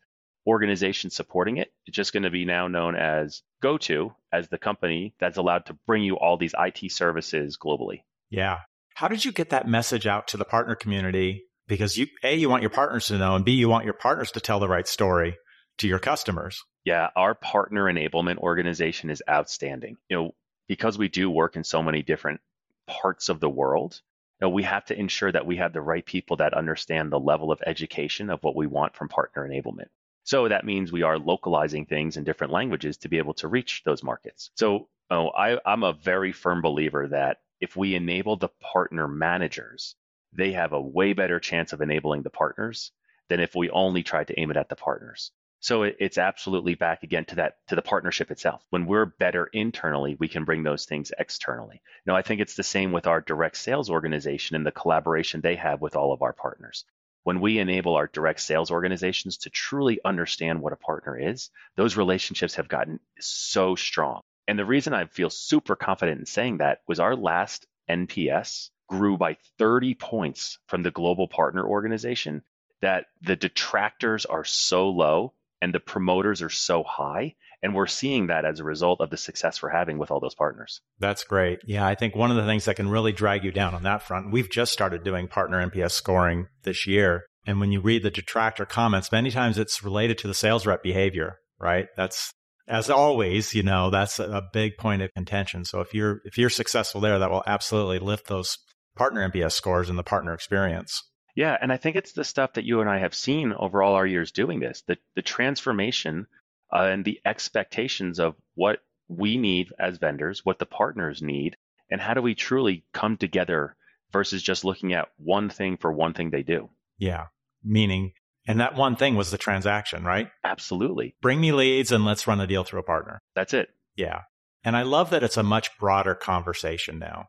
organization 0.48 1.10
supporting 1.10 1.58
it. 1.58 1.74
It's 1.88 1.96
just 1.96 2.14
going 2.14 2.24
to 2.24 2.30
be 2.30 2.46
now 2.46 2.68
known 2.68 2.96
as 2.96 3.42
GoTo 3.62 4.16
as 4.32 4.48
the 4.48 4.58
company 4.58 5.16
that's 5.20 5.38
allowed 5.38 5.66
to 5.66 5.78
bring 5.88 6.04
you 6.04 6.18
all 6.18 6.38
these 6.38 6.56
IT 6.58 6.92
services 6.92 7.58
globally. 7.58 8.04
Yeah. 8.30 8.60
How 9.00 9.08
did 9.08 9.24
you 9.24 9.32
get 9.32 9.52
that 9.52 9.66
message 9.66 10.06
out 10.08 10.28
to 10.28 10.36
the 10.36 10.44
partner 10.44 10.76
community? 10.76 11.46
Because 11.70 11.98
you, 11.98 12.08
A, 12.22 12.36
you 12.36 12.50
want 12.50 12.64
your 12.64 12.70
partners 12.70 13.08
to 13.08 13.18
know, 13.18 13.34
and 13.34 13.46
B, 13.46 13.54
you 13.54 13.70
want 13.70 13.86
your 13.86 13.94
partners 13.94 14.34
to 14.34 14.42
tell 14.42 14.60
the 14.60 14.68
right 14.68 14.86
story 14.86 15.38
to 15.78 15.88
your 15.88 16.00
customers. 16.00 16.62
Yeah, 16.84 17.08
our 17.16 17.34
partner 17.34 17.86
enablement 17.86 18.40
organization 18.40 19.10
is 19.10 19.24
outstanding. 19.30 19.96
You 20.10 20.18
know, 20.18 20.36
because 20.68 20.98
we 20.98 21.08
do 21.08 21.32
work 21.32 21.56
in 21.56 21.64
so 21.64 21.82
many 21.82 22.02
different 22.02 22.42
parts 22.88 23.30
of 23.30 23.40
the 23.40 23.50
world, 23.50 24.02
you 24.42 24.48
know, 24.48 24.50
we 24.50 24.64
have 24.64 24.84
to 24.88 25.00
ensure 25.00 25.32
that 25.32 25.46
we 25.46 25.56
have 25.56 25.72
the 25.72 25.80
right 25.80 26.06
people 26.06 26.36
that 26.36 26.54
understand 26.54 27.10
the 27.10 27.22
level 27.22 27.54
of 27.54 27.62
education 27.66 28.30
of 28.30 28.44
what 28.44 28.58
we 28.58 28.68
want 28.68 28.98
from 28.98 29.08
partner 29.08 29.48
enablement. 29.48 29.88
So 30.26 30.50
that 30.50 30.66
means 30.66 30.92
we 30.92 31.04
are 31.04 31.18
localizing 31.18 31.86
things 31.86 32.18
in 32.18 32.26
different 32.26 32.52
languages 32.52 32.98
to 32.98 33.08
be 33.08 33.20
able 33.20 33.36
to 33.36 33.48
reach 33.48 33.82
those 33.86 34.04
markets. 34.04 34.52
So 34.56 34.90
oh, 35.10 35.30
I, 35.30 35.58
I'm 35.66 35.84
a 35.84 35.94
very 35.94 36.34
firm 36.34 36.62
believer 36.62 37.08
that 37.08 37.38
if 37.60 37.76
we 37.76 37.96
enable 37.96 38.36
the 38.36 38.50
partner 38.74 39.08
managers, 39.08 39.96
they 40.34 40.52
have 40.54 40.74
a 40.74 40.82
way 40.82 41.14
better 41.14 41.40
chance 41.40 41.74
of 41.74 41.82
enabling 41.82 42.24
the 42.24 42.30
partners 42.30 42.92
than 43.28 43.40
if 43.40 43.56
we 43.56 43.70
only 43.70 44.04
tried 44.04 44.28
to 44.28 44.40
aim 44.40 44.52
it 44.52 44.58
at 44.58 44.70
the 44.70 44.76
partners. 44.76 45.32
So 45.62 45.84
it's 45.84 46.18
absolutely 46.18 46.76
back 46.76 47.04
again 47.04 47.26
to 47.26 47.36
that 47.36 47.58
to 47.68 47.76
the 47.76 47.82
partnership 47.82 48.32
itself. 48.32 48.66
When 48.70 48.86
we're 48.86 49.06
better 49.06 49.46
internally, 49.48 50.16
we 50.18 50.30
can 50.30 50.46
bring 50.46 50.64
those 50.64 50.86
things 50.86 51.12
externally. 51.20 51.82
Now, 52.06 52.16
I 52.16 52.22
think 52.22 52.40
it's 52.40 52.56
the 52.56 52.64
same 52.64 52.94
with 52.94 53.08
our 53.08 53.20
direct 53.20 53.58
sales 53.58 53.90
organization 53.90 54.56
and 54.56 54.66
the 54.66 54.72
collaboration 54.72 55.42
they 55.42 55.58
have 55.58 55.82
with 55.82 55.98
all 55.98 56.14
of 56.14 56.22
our 56.22 56.32
partners. 56.32 56.86
When 57.24 57.42
we 57.42 57.60
enable 57.60 57.96
our 57.96 58.08
direct 58.08 58.40
sales 58.40 58.72
organizations 58.72 59.38
to 59.40 59.50
truly 59.50 60.00
understand 60.06 60.62
what 60.62 60.72
a 60.72 60.78
partner 60.78 61.18
is, 61.20 61.50
those 61.76 61.98
relationships 61.98 62.56
have 62.56 62.70
gotten 62.70 63.02
so 63.20 63.76
strong. 63.76 64.22
And 64.50 64.58
the 64.58 64.66
reason 64.66 64.96
I 64.96 65.06
feel 65.06 65.30
super 65.30 65.76
confident 65.76 66.20
in 66.20 66.26
saying 66.26 66.58
that 66.58 66.80
was 66.88 67.00
our 67.00 67.16
last 67.16 67.68
NPS 67.88 68.72
grew 68.88 69.16
by 69.16 69.38
30 69.60 69.94
points 69.94 70.58
from 70.66 70.82
the 70.82 70.90
global 70.90 71.28
partner 71.28 71.64
organization 71.64 72.42
that 72.82 73.06
the 73.22 73.36
detractors 73.36 74.26
are 74.26 74.44
so 74.44 74.90
low 74.90 75.34
and 75.62 75.72
the 75.72 75.80
promoters 75.80 76.42
are 76.42 76.50
so 76.50 76.82
high. 76.82 77.36
And 77.62 77.76
we're 77.76 77.86
seeing 77.86 78.26
that 78.28 78.44
as 78.44 78.60
a 78.60 78.64
result 78.64 79.02
of 79.02 79.12
the 79.12 79.18
success 79.18 79.62
we're 79.62 79.70
having 79.70 80.00
with 80.00 80.10
all 80.10 80.20
those 80.20 80.34
partners. 80.34 80.82
That's 80.98 81.24
great. 81.24 81.60
Yeah, 81.68 81.86
I 81.86 81.94
think 81.94 82.16
one 82.16 82.32
of 82.32 82.38
the 82.38 82.46
things 82.48 82.66
that 82.66 82.78
can 82.78 82.90
really 82.90 83.12
drag 83.12 83.44
you 83.44 83.52
down 83.52 83.76
on 83.76 83.84
that 83.84 84.02
front, 84.02 84.32
we've 84.32 84.50
just 84.50 84.74
started 84.74 85.04
doing 85.04 85.28
partner 85.28 85.64
NPS 85.64 85.92
scoring 85.92 86.48
this 86.64 86.88
year. 86.88 87.28
And 87.46 87.60
when 87.60 87.72
you 87.72 87.82
read 87.82 88.02
the 88.02 88.10
detractor 88.10 88.66
comments, 88.66 89.12
many 89.12 89.30
times 89.30 89.60
it's 89.60 89.84
related 89.84 90.18
to 90.18 90.28
the 90.28 90.34
sales 90.34 90.66
rep 90.66 90.82
behavior, 90.82 91.38
right? 91.60 91.86
That's 91.96 92.34
as 92.70 92.90
always, 92.90 93.56
you 93.56 93.64
know, 93.64 93.90
that's 93.90 94.20
a 94.20 94.48
big 94.54 94.78
point 94.78 95.02
of 95.02 95.14
contention. 95.14 95.66
So 95.66 95.82
if 95.82 95.94
you're 95.94 96.22
if 96.24 96.38
you're 96.38 96.50
successful 96.50 97.02
there, 97.02 97.20
that 97.20 97.32
will 97.32 97.44
absolutely 97.48 98.00
lift 98.00 98.28
those 98.28 98.58
partner 98.96 99.28
NPS 99.28 99.54
scores 99.54 99.90
and 99.90 99.98
the 99.98 100.04
partner 100.04 100.34
experience. 100.34 101.04
Yeah, 101.36 101.58
and 101.60 101.72
I 101.72 101.78
think 101.78 101.96
it's 101.96 102.14
the 102.14 102.24
stuff 102.24 102.54
that 102.54 102.66
you 102.66 102.82
and 102.82 102.90
I 102.90 103.00
have 103.00 103.16
seen 103.16 103.54
over 103.54 103.82
all 103.82 103.96
our 103.96 104.06
years 104.06 104.32
doing 104.32 104.60
this, 104.60 104.84
the 104.88 104.98
the 105.16 105.22
transformation 105.22 106.28
uh, 106.72 106.84
and 106.84 107.04
the 107.04 107.20
expectations 107.26 108.20
of 108.20 108.36
what 108.54 108.80
we 109.08 109.38
need 109.38 109.70
as 109.80 109.98
vendors, 109.98 110.46
what 110.46 110.60
the 110.60 110.66
partners 110.68 111.22
need, 111.22 111.58
and 111.90 112.00
how 112.00 112.14
do 112.14 112.22
we 112.22 112.36
truly 112.36 112.86
come 112.94 113.18
together 113.18 113.76
versus 114.12 114.44
just 114.44 114.64
looking 114.64 114.94
at 114.94 115.10
one 115.18 115.50
thing 115.50 115.78
for 115.78 115.92
one 115.92 116.14
thing 116.14 116.30
they 116.30 116.44
do. 116.44 116.70
Yeah, 117.00 117.28
meaning, 117.64 118.14
and 118.48 118.60
that 118.60 118.76
one 118.76 118.96
thing 118.96 119.16
was 119.16 119.32
the 119.32 119.38
transaction, 119.38 120.04
right? 120.04 120.30
Absolutely. 120.44 121.16
Bring 121.22 121.42
me 121.42 121.52
leads 121.52 121.92
and 121.92 122.06
let's 122.06 122.28
run 122.28 122.40
a 122.40 122.48
deal 122.48 122.64
through 122.64 122.80
a 122.80 122.84
partner. 122.84 123.20
That's 123.36 123.54
it. 123.54 123.70
Yeah. 123.96 124.22
And 124.64 124.76
I 124.76 124.82
love 124.84 125.10
that 125.12 125.24
it's 125.24 125.38
a 125.38 125.44
much 125.44 125.78
broader 125.78 126.16
conversation 126.16 127.00
now. 127.00 127.28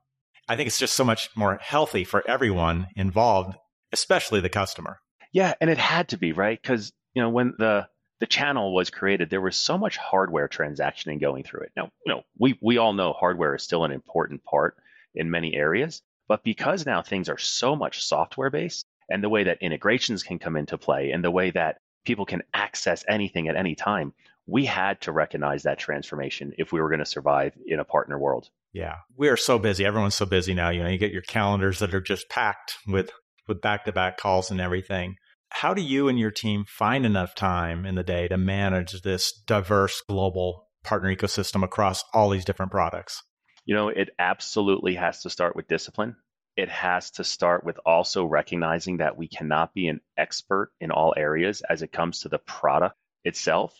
I 0.48 0.56
think 0.56 0.66
it's 0.66 0.78
just 0.78 0.94
so 0.94 1.04
much 1.04 1.30
more 1.36 1.58
healthy 1.62 2.04
for 2.04 2.28
everyone 2.28 2.88
involved, 2.96 3.56
especially 3.92 4.40
the 4.40 4.48
customer. 4.48 4.98
Yeah, 5.32 5.54
and 5.60 5.70
it 5.70 5.78
had 5.78 6.08
to 6.08 6.18
be, 6.18 6.32
right? 6.32 6.60
Because, 6.60 6.92
you 7.14 7.22
know, 7.22 7.30
when 7.30 7.54
the 7.56 7.86
the 8.18 8.26
channel 8.26 8.74
was 8.74 8.90
created, 8.90 9.30
there 9.30 9.40
was 9.40 9.56
so 9.56 9.78
much 9.78 9.96
hardware 9.96 10.48
transactioning 10.48 11.20
going 11.20 11.42
through 11.42 11.62
it. 11.62 11.72
Now, 11.76 11.90
you 12.04 12.12
know, 12.12 12.22
we 12.38 12.58
we 12.60 12.78
all 12.78 12.92
know 12.92 13.12
hardware 13.12 13.54
is 13.54 13.62
still 13.62 13.84
an 13.84 13.92
important 13.92 14.44
part 14.44 14.76
in 15.14 15.30
many 15.30 15.54
areas, 15.54 16.02
but 16.28 16.44
because 16.44 16.84
now 16.84 17.02
things 17.02 17.28
are 17.28 17.38
so 17.38 17.76
much 17.76 18.04
software 18.04 18.50
based, 18.50 18.86
and 19.10 19.22
the 19.22 19.28
way 19.28 19.44
that 19.44 19.58
integrations 19.60 20.22
can 20.22 20.38
come 20.38 20.56
into 20.56 20.78
play, 20.78 21.10
and 21.10 21.22
the 21.24 21.30
way 21.30 21.50
that 21.50 21.78
people 22.04 22.26
can 22.26 22.42
access 22.54 23.04
anything 23.08 23.48
at 23.48 23.56
any 23.56 23.74
time, 23.74 24.12
we 24.46 24.64
had 24.64 25.00
to 25.02 25.12
recognize 25.12 25.64
that 25.64 25.78
transformation 25.78 26.52
if 26.58 26.72
we 26.72 26.80
were 26.80 26.88
going 26.88 27.00
to 27.00 27.06
survive 27.06 27.54
in 27.66 27.80
a 27.80 27.84
partner 27.84 28.18
world. 28.18 28.48
Yeah, 28.72 28.96
we 29.16 29.28
are 29.28 29.36
so 29.36 29.58
busy. 29.58 29.84
Everyone's 29.84 30.14
so 30.14 30.26
busy 30.26 30.54
now. 30.54 30.70
You 30.70 30.82
know, 30.82 30.88
you 30.88 30.98
get 30.98 31.12
your 31.12 31.22
calendars 31.22 31.80
that 31.80 31.94
are 31.94 32.00
just 32.00 32.28
packed 32.28 32.76
with 32.86 33.10
with 33.48 33.60
back 33.60 33.84
to 33.84 33.92
back 33.92 34.16
calls 34.16 34.50
and 34.50 34.60
everything 34.60 35.16
how 35.50 35.74
do 35.74 35.82
you 35.82 36.08
and 36.08 36.18
your 36.18 36.30
team 36.30 36.64
find 36.66 37.04
enough 37.04 37.34
time 37.34 37.84
in 37.84 37.96
the 37.96 38.02
day 38.02 38.28
to 38.28 38.38
manage 38.38 39.02
this 39.02 39.32
diverse 39.46 40.02
global 40.08 40.68
partner 40.84 41.14
ecosystem 41.14 41.62
across 41.62 42.04
all 42.14 42.30
these 42.30 42.44
different 42.44 42.72
products? 42.72 43.22
You 43.64 43.74
know, 43.74 43.88
it 43.88 44.10
absolutely 44.18 44.94
has 44.94 45.22
to 45.22 45.30
start 45.30 45.54
with 45.54 45.68
discipline. 45.68 46.16
It 46.60 46.68
has 46.68 47.12
to 47.12 47.24
start 47.24 47.64
with 47.64 47.80
also 47.86 48.26
recognizing 48.26 48.98
that 48.98 49.16
we 49.16 49.28
cannot 49.28 49.72
be 49.72 49.88
an 49.88 50.02
expert 50.18 50.70
in 50.78 50.90
all 50.90 51.14
areas 51.16 51.62
as 51.62 51.80
it 51.80 51.90
comes 51.90 52.20
to 52.20 52.28
the 52.28 52.38
product 52.38 52.98
itself. 53.24 53.74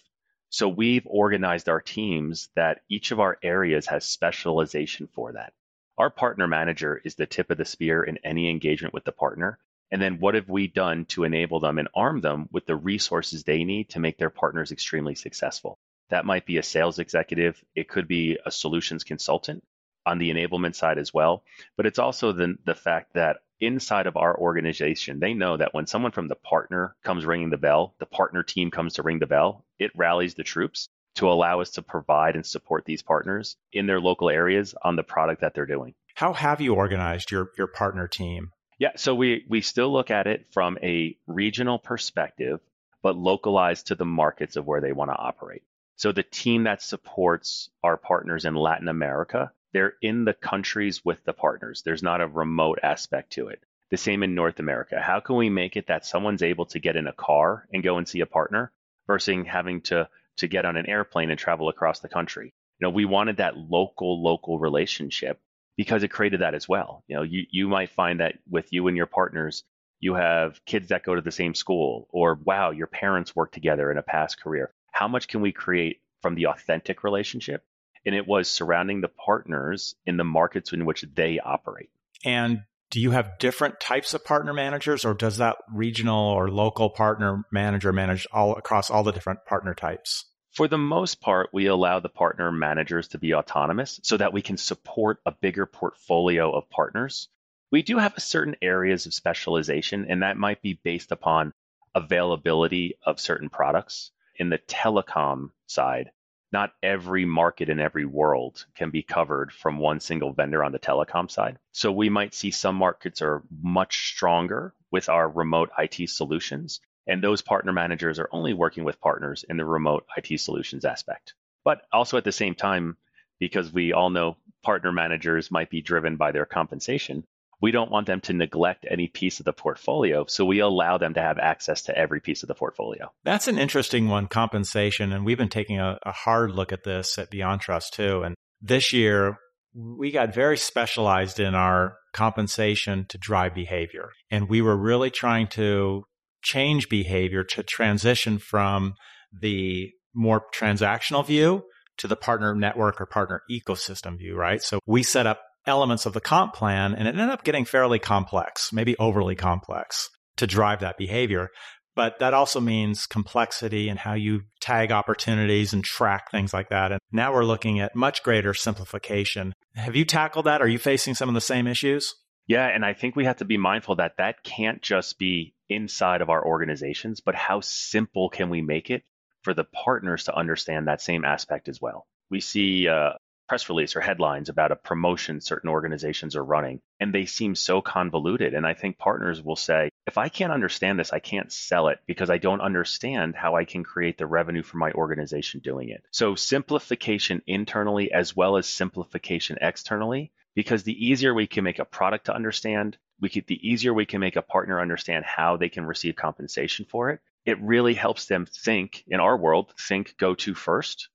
So 0.49 0.66
we've 0.66 1.06
organized 1.06 1.68
our 1.68 1.82
teams 1.82 2.49
that 2.56 2.80
each 2.88 3.10
of 3.10 3.20
our 3.20 3.37
areas 3.42 3.87
has 3.88 4.06
specialization 4.06 5.08
for 5.08 5.34
that. 5.34 5.52
Our 5.99 6.08
partner 6.08 6.46
manager 6.46 6.99
is 7.04 7.16
the 7.16 7.26
tip 7.26 7.50
of 7.50 7.58
the 7.58 7.66
spear 7.66 8.02
in 8.02 8.16
any 8.25 8.49
engagement 8.49 8.94
with 8.94 9.04
the 9.04 9.12
partner. 9.12 9.58
And 9.90 10.00
then 10.00 10.18
what 10.18 10.34
have 10.34 10.49
we 10.49 10.66
done 10.66 11.04
to 11.08 11.25
enable 11.25 11.60
them 11.60 11.78
and 11.78 11.88
arm 11.94 12.22
them 12.22 12.49
with 12.50 12.64
the 12.64 12.76
resources 12.76 13.44
they 13.44 13.62
need 13.62 13.90
to 13.90 14.00
make 14.00 14.16
their 14.16 14.30
partners 14.30 14.72
extremely 14.72 15.16
successful? 15.16 15.78
That 16.08 16.25
might 16.25 16.46
be 16.46 16.56
a 16.56 16.62
sales 16.62 16.99
executive, 16.99 17.62
it 17.75 17.90
could 17.90 18.08
be 18.08 18.38
a 18.46 18.50
solutions 18.50 19.04
consultant 19.04 19.64
on 20.07 20.19
the 20.19 20.30
enablement 20.30 20.75
side 20.75 20.99
as 20.99 21.12
well. 21.12 21.42
But 21.76 21.87
it's 21.87 21.99
also 21.99 22.33
the, 22.33 22.57
the 22.64 22.75
fact 22.75 23.14
that 23.14 23.38
inside 23.61 24.07
of 24.07 24.16
our 24.16 24.37
organization, 24.37 25.21
they 25.21 25.35
know 25.35 25.57
that 25.57 25.75
when 25.75 25.87
someone 25.87 26.12
from 26.12 26.28
the 26.28 26.35
partner 26.35 26.97
comes 27.04 27.26
ringing 27.26 27.50
the 27.50 27.57
bell, 27.57 27.95
the 27.99 28.07
partner 28.07 28.42
team 28.42 28.71
comes 28.71 28.95
to 28.95 29.02
ring 29.02 29.19
the 29.19 29.26
bell, 29.26 29.64
it 29.78 29.92
rallies 29.95 30.35
the 30.35 30.42
troops 30.42 30.88
to 31.16 31.28
allow 31.28 31.61
us 31.61 31.71
to 31.73 31.83
provide 31.83 32.37
and 32.37 32.47
support 32.47 32.85
these 32.85 33.02
partners 33.02 33.57
in 33.73 33.87
their 33.87 34.00
local 34.00 34.30
areas 34.30 34.75
on 34.83 34.97
the 34.97 35.02
product 35.02 35.42
that 35.42 35.54
they're 35.54 35.66
doing. 35.66 35.95
How 36.14 36.33
have 36.33 36.61
you 36.61 36.75
organized 36.75 37.30
your, 37.30 37.50
your 37.59 37.66
partner 37.66 38.09
team? 38.09 38.52
Yeah, 38.78 38.92
so 38.97 39.14
we 39.14 39.45
we 39.47 39.61
still 39.61 39.92
look 39.92 40.11
at 40.11 40.26
it 40.26 40.47
from 40.52 40.78
a 40.83 41.16
regional 41.26 41.78
perspective, 41.78 42.61
but 43.02 43.14
localized 43.14 43.88
to 43.88 43.95
the 43.95 44.07
markets 44.07 44.57
of 44.57 44.66
where 44.66 44.80
they 44.80 44.92
want 44.92 45.11
to 45.11 45.16
operate. 45.16 45.62
So 45.97 46.12
the 46.12 46.23
team 46.23 46.64
that 46.64 46.80
supports 46.80 47.69
our 47.85 47.99
partners 47.99 48.47
in 48.47 48.54
Latin 48.54 48.88
America, 48.88 49.52
they're 49.72 49.94
in 50.02 50.24
the 50.24 50.34
countries 50.34 51.04
with 51.04 51.22
the 51.24 51.32
partners. 51.32 51.82
There's 51.84 52.02
not 52.02 52.20
a 52.20 52.26
remote 52.26 52.80
aspect 52.82 53.32
to 53.32 53.48
it. 53.48 53.62
The 53.90 53.96
same 53.96 54.22
in 54.22 54.34
North 54.34 54.60
America. 54.60 55.00
How 55.00 55.20
can 55.20 55.36
we 55.36 55.50
make 55.50 55.76
it 55.76 55.88
that 55.88 56.06
someone's 56.06 56.42
able 56.42 56.66
to 56.66 56.78
get 56.78 56.96
in 56.96 57.06
a 57.06 57.12
car 57.12 57.66
and 57.72 57.82
go 57.82 57.98
and 57.98 58.08
see 58.08 58.20
a 58.20 58.26
partner 58.26 58.72
versus 59.06 59.46
having 59.46 59.80
to 59.82 60.08
to 60.36 60.48
get 60.48 60.64
on 60.64 60.76
an 60.76 60.88
airplane 60.88 61.30
and 61.30 61.38
travel 61.38 61.68
across 61.68 62.00
the 62.00 62.08
country? 62.08 62.54
You 62.78 62.86
know, 62.86 62.90
we 62.90 63.04
wanted 63.04 63.38
that 63.38 63.56
local 63.56 64.22
local 64.22 64.58
relationship 64.58 65.40
because 65.76 66.02
it 66.02 66.08
created 66.08 66.40
that 66.40 66.54
as 66.54 66.68
well. 66.68 67.04
You 67.08 67.16
know, 67.16 67.22
you, 67.22 67.46
you 67.50 67.68
might 67.68 67.90
find 67.90 68.20
that 68.20 68.38
with 68.48 68.72
you 68.72 68.86
and 68.88 68.96
your 68.96 69.06
partners, 69.06 69.64
you 69.98 70.14
have 70.14 70.64
kids 70.64 70.88
that 70.88 71.04
go 71.04 71.14
to 71.14 71.20
the 71.20 71.32
same 71.32 71.54
school, 71.54 72.08
or 72.10 72.38
wow, 72.44 72.70
your 72.70 72.86
parents 72.86 73.36
work 73.36 73.52
together 73.52 73.90
in 73.90 73.98
a 73.98 74.02
past 74.02 74.40
career. 74.40 74.72
How 74.92 75.08
much 75.08 75.28
can 75.28 75.40
we 75.40 75.52
create 75.52 76.00
from 76.22 76.34
the 76.34 76.46
authentic 76.46 77.04
relationship? 77.04 77.64
And 78.07 78.14
it 78.14 78.26
was 78.26 78.49
surrounding 78.50 79.00
the 79.00 79.09
partners 79.09 79.95
in 80.07 80.16
the 80.16 80.25
markets 80.25 80.73
in 80.73 80.87
which 80.87 81.04
they 81.14 81.38
operate. 81.38 81.90
And 82.25 82.62
do 82.90 83.00
you 83.00 83.12
have 83.12 83.38
different 83.38 83.78
types 83.78 84.14
of 84.14 84.25
partner 84.25 84.52
managers, 84.52 85.04
or 85.04 85.14
does 85.14 85.37
that 85.37 85.59
regional 85.73 86.30
or 86.30 86.50
local 86.50 86.90
partner 86.90 87.45
manager 87.52 87.92
manage 87.92 88.26
all 88.33 88.57
across 88.57 88.90
all 88.90 89.04
the 89.04 89.12
different 89.12 89.45
partner 89.45 89.75
types? 89.75 90.25
For 90.52 90.66
the 90.66 90.78
most 90.78 91.21
part, 91.21 91.50
we 91.52 91.66
allow 91.66 92.00
the 92.00 92.09
partner 92.09 92.50
managers 92.50 93.07
to 93.09 93.19
be 93.19 93.35
autonomous 93.35 94.00
so 94.02 94.16
that 94.16 94.33
we 94.33 94.42
can 94.42 94.57
support 94.57 95.21
a 95.25 95.30
bigger 95.30 95.66
portfolio 95.66 96.50
of 96.50 96.69
partners. 96.69 97.28
We 97.71 97.83
do 97.83 97.99
have 97.99 98.14
certain 98.19 98.57
areas 98.61 99.07
of 99.07 99.14
specialization, 99.14 100.07
and 100.09 100.25
that 100.25 100.37
might 100.37 100.61
be 100.61 100.80
based 100.83 101.12
upon 101.12 101.52
availability 101.95 102.97
of 103.07 103.21
certain 103.21 103.49
products. 103.49 104.11
in 104.40 104.49
the 104.49 104.59
telecom 104.59 105.50
side, 105.66 106.11
not 106.52 106.73
every 106.83 107.25
market 107.25 107.69
in 107.69 107.78
every 107.78 108.04
world 108.04 108.64
can 108.75 108.90
be 108.90 109.02
covered 109.02 109.52
from 109.52 109.78
one 109.78 110.00
single 110.00 110.33
vendor 110.33 110.64
on 110.64 110.73
the 110.73 110.78
telecom 110.78 111.30
side. 111.30 111.59
So 111.73 111.92
we 111.92 112.09
might 112.09 112.35
see 112.35 112.50
some 112.50 112.76
markets 112.76 113.23
are 113.23 113.42
much 113.62 114.09
stronger 114.09 114.75
with 114.90 115.09
our 115.09 115.28
remote 115.28 115.71
IT 115.78 116.11
solutions. 116.11 116.80
And 117.07 117.23
those 117.23 117.42
partner 117.42 117.73
managers 117.73 118.19
are 118.19 118.28
only 118.33 118.52
working 118.52 118.85
with 118.85 119.00
partners 119.00 119.45
in 119.49 119.57
the 119.57 119.64
remote 119.64 120.07
IT 120.16 120.38
solutions 120.40 120.85
aspect. 120.85 121.35
But 121.64 121.83
also 121.92 122.16
at 122.16 122.25
the 122.25 122.33
same 122.33 122.54
time, 122.54 122.97
because 123.38 123.73
we 123.73 123.92
all 123.92 124.11
know 124.11 124.37
partner 124.62 124.92
managers 124.92 125.50
might 125.50 125.71
be 125.71 125.83
driven 125.83 126.16
by 126.16 126.33
their 126.33 126.47
compensation, 126.47 127.25
we 127.61 127.71
don't 127.71 127.90
want 127.90 128.07
them 128.07 128.21
to 128.23 128.33
neglect 128.33 128.87
any 128.88 129.07
piece 129.07 129.38
of 129.38 129.45
the 129.45 129.52
portfolio. 129.52 130.25
So 130.26 130.45
we 130.45 130.61
allow 130.61 130.99
them 130.99 131.14
to 131.14 131.21
have 131.21 131.38
access 131.38 131.83
to 131.83 131.97
every 131.97 132.21
piece 132.21 132.43
of 132.43 132.49
the 132.49 132.55
portfolio. 132.55 133.12
That's 133.25 133.49
an 133.49 133.59
interesting 133.59 134.09
one, 134.09 134.26
compensation. 134.26 135.12
And 135.12 135.25
we've 135.25 135.38
been 135.38 135.49
taking 135.49 135.79
a, 135.79 135.99
a 136.05 136.12
hard 136.12 136.52
look 136.52 136.73
at 136.73 136.85
this 136.85 137.19
at 137.19 137.31
BeyondTrust 137.31 137.90
too. 137.93 138.23
And 138.23 138.35
this 138.61 138.93
year, 138.93 139.38
we 139.75 140.11
got 140.11 140.35
very 140.35 140.57
specialized 140.57 141.38
in 141.38 141.55
our 141.55 141.97
compensation 142.12 143.07
to 143.09 143.19
drive 143.19 143.55
behavior. 143.55 144.11
And 144.31 144.49
we 144.49 144.62
were 144.62 144.76
really 144.76 145.11
trying 145.11 145.49
to 145.49 146.05
change 146.43 146.88
behavior 146.88 147.45
to 147.45 147.62
transition 147.62 148.38
from 148.38 148.95
the 149.38 149.90
more 150.14 150.43
transactional 150.55 151.25
view 151.25 151.62
to 151.99 152.09
the 152.09 152.17
partner 152.17 152.55
network 152.55 153.00
or 153.00 153.07
partner 153.07 153.43
ecosystem 153.50 154.19
view, 154.19 154.35
right? 154.35 154.62
So 154.62 154.81
we 154.87 155.02
set 155.02 155.26
up 155.26 155.43
elements 155.67 156.07
of 156.07 156.12
the 156.12 156.21
comp 156.21 156.55
plan 156.55 156.95
and 156.95 157.07
it 157.07 157.14
ended 157.14 157.31
up 157.31 157.45
getting 157.45 157.64
fairly 157.64 157.99
complex, 157.99 158.73
maybe 158.73 158.97
overly 158.99 159.35
complex 159.35 160.09
to 160.37 160.47
drive 160.47 160.81
that 160.81 160.99
behavior. 160.99 161.50
But 161.97 162.21
that 162.21 162.35
also 162.35 162.61
means 162.61 163.07
complexity 163.07 163.88
and 163.88 163.99
how 163.99 164.14
you 164.14 164.43
tag 164.61 164.93
opportunities 164.93 165.73
and 165.73 165.85
track 165.85 166.31
things 166.31 166.55
like 166.55 166.71
that. 166.71 166.93
And 166.93 167.00
now 167.11 167.33
we're 167.33 167.45
looking 167.45 167.81
at 167.81 167.97
much 167.97 168.23
greater 168.23 168.55
simplification. 168.55 169.52
Have 169.75 169.97
you 169.97 170.05
tackled 170.05 170.47
that? 170.47 170.62
Are 170.62 170.69
you 170.69 170.79
facing 170.79 171.14
some 171.14 171.29
of 171.29 171.35
the 171.35 171.40
same 171.40 171.67
issues? 171.67 172.14
Yeah, 172.47 172.67
and 172.67 172.85
I 172.85 172.95
think 172.95 173.17
we 173.17 173.26
have 173.26 173.37
to 173.38 173.45
be 173.45 173.59
mindful 173.59 173.97
that 173.97 174.17
that 174.19 174.43
can't 174.43 174.83
just 174.83 175.19
be 175.19 175.55
inside 175.69 176.21
of 176.21 176.31
our 176.31 176.45
organizations, 176.45 177.21
but 177.21 177.35
how 177.35 177.61
simple 177.61 178.29
can 178.29 178.50
we 178.50 178.61
make 178.61 178.90
it 178.90 179.05
for 179.43 179.55
the 179.55 179.64
partners 179.64 180.25
to 180.25 180.35
understand 180.35 180.88
that 180.88 181.00
same 181.00 181.25
aspect 181.25 181.69
as 181.69 181.81
well? 181.81 182.07
We 182.29 182.40
see 182.40 182.88
uh, 182.88 183.12
press 183.50 183.69
release 183.69 183.97
or 183.97 184.00
headlines 184.00 184.49
about 184.49 184.71
a 184.71 184.76
promotion 184.76 185.40
certain 185.40 185.71
organizations 185.71 186.37
are 186.37 186.45
running 186.45 186.80
and 187.00 187.12
they 187.12 187.26
seem 187.26 187.57
so 187.57 187.80
convoluted 187.83 188.54
and 188.54 188.64
i 188.64 188.75
think 188.75 188.97
partners 188.97 189.42
will 189.42 189.57
say 189.57 189.90
if 190.07 190.16
i 190.16 190.28
can't 190.28 190.52
understand 190.52 191.00
this 191.00 191.12
i 191.12 191.19
can't 191.19 191.50
sell 191.50 191.88
it 191.88 191.99
because 192.07 192.30
i 192.30 192.38
don't 192.38 192.61
understand 192.61 193.35
how 193.35 193.57
i 193.57 193.64
can 193.64 193.83
create 193.83 194.16
the 194.19 194.25
revenue 194.25 194.62
for 194.62 194.76
my 194.76 194.92
organization 194.92 195.59
doing 195.59 195.88
it. 195.88 196.04
So 196.12 196.37
simplification 196.37 197.42
internally 197.45 198.12
as 198.12 198.37
well 198.37 198.57
as 198.57 198.69
simplification 198.69 199.59
externally 199.61 200.30
because 200.54 200.85
the 200.85 201.04
easier 201.09 201.35
we 201.35 201.49
can 201.49 201.64
make 201.64 201.80
a 201.80 201.85
product 201.85 202.26
to 202.26 202.35
understand 202.37 202.99
we 203.21 203.30
the 203.49 203.69
easier 203.69 203.92
we 203.92 204.07
can 204.07 204.21
make 204.21 204.37
a 204.37 204.42
partner 204.42 204.80
understand 204.80 205.25
how 205.25 205.57
they 205.57 205.71
can 205.71 205.85
receive 205.85 206.14
compensation 206.14 206.87
for 206.88 207.11
it 207.11 207.21
it 207.45 207.61
really 207.61 207.95
helps 207.95 208.26
them 208.26 208.47
think 208.47 209.02
in 209.09 209.19
our 209.19 209.37
world 209.37 209.75
think 209.76 210.14
GoTo 210.19 210.54
first 210.54 211.09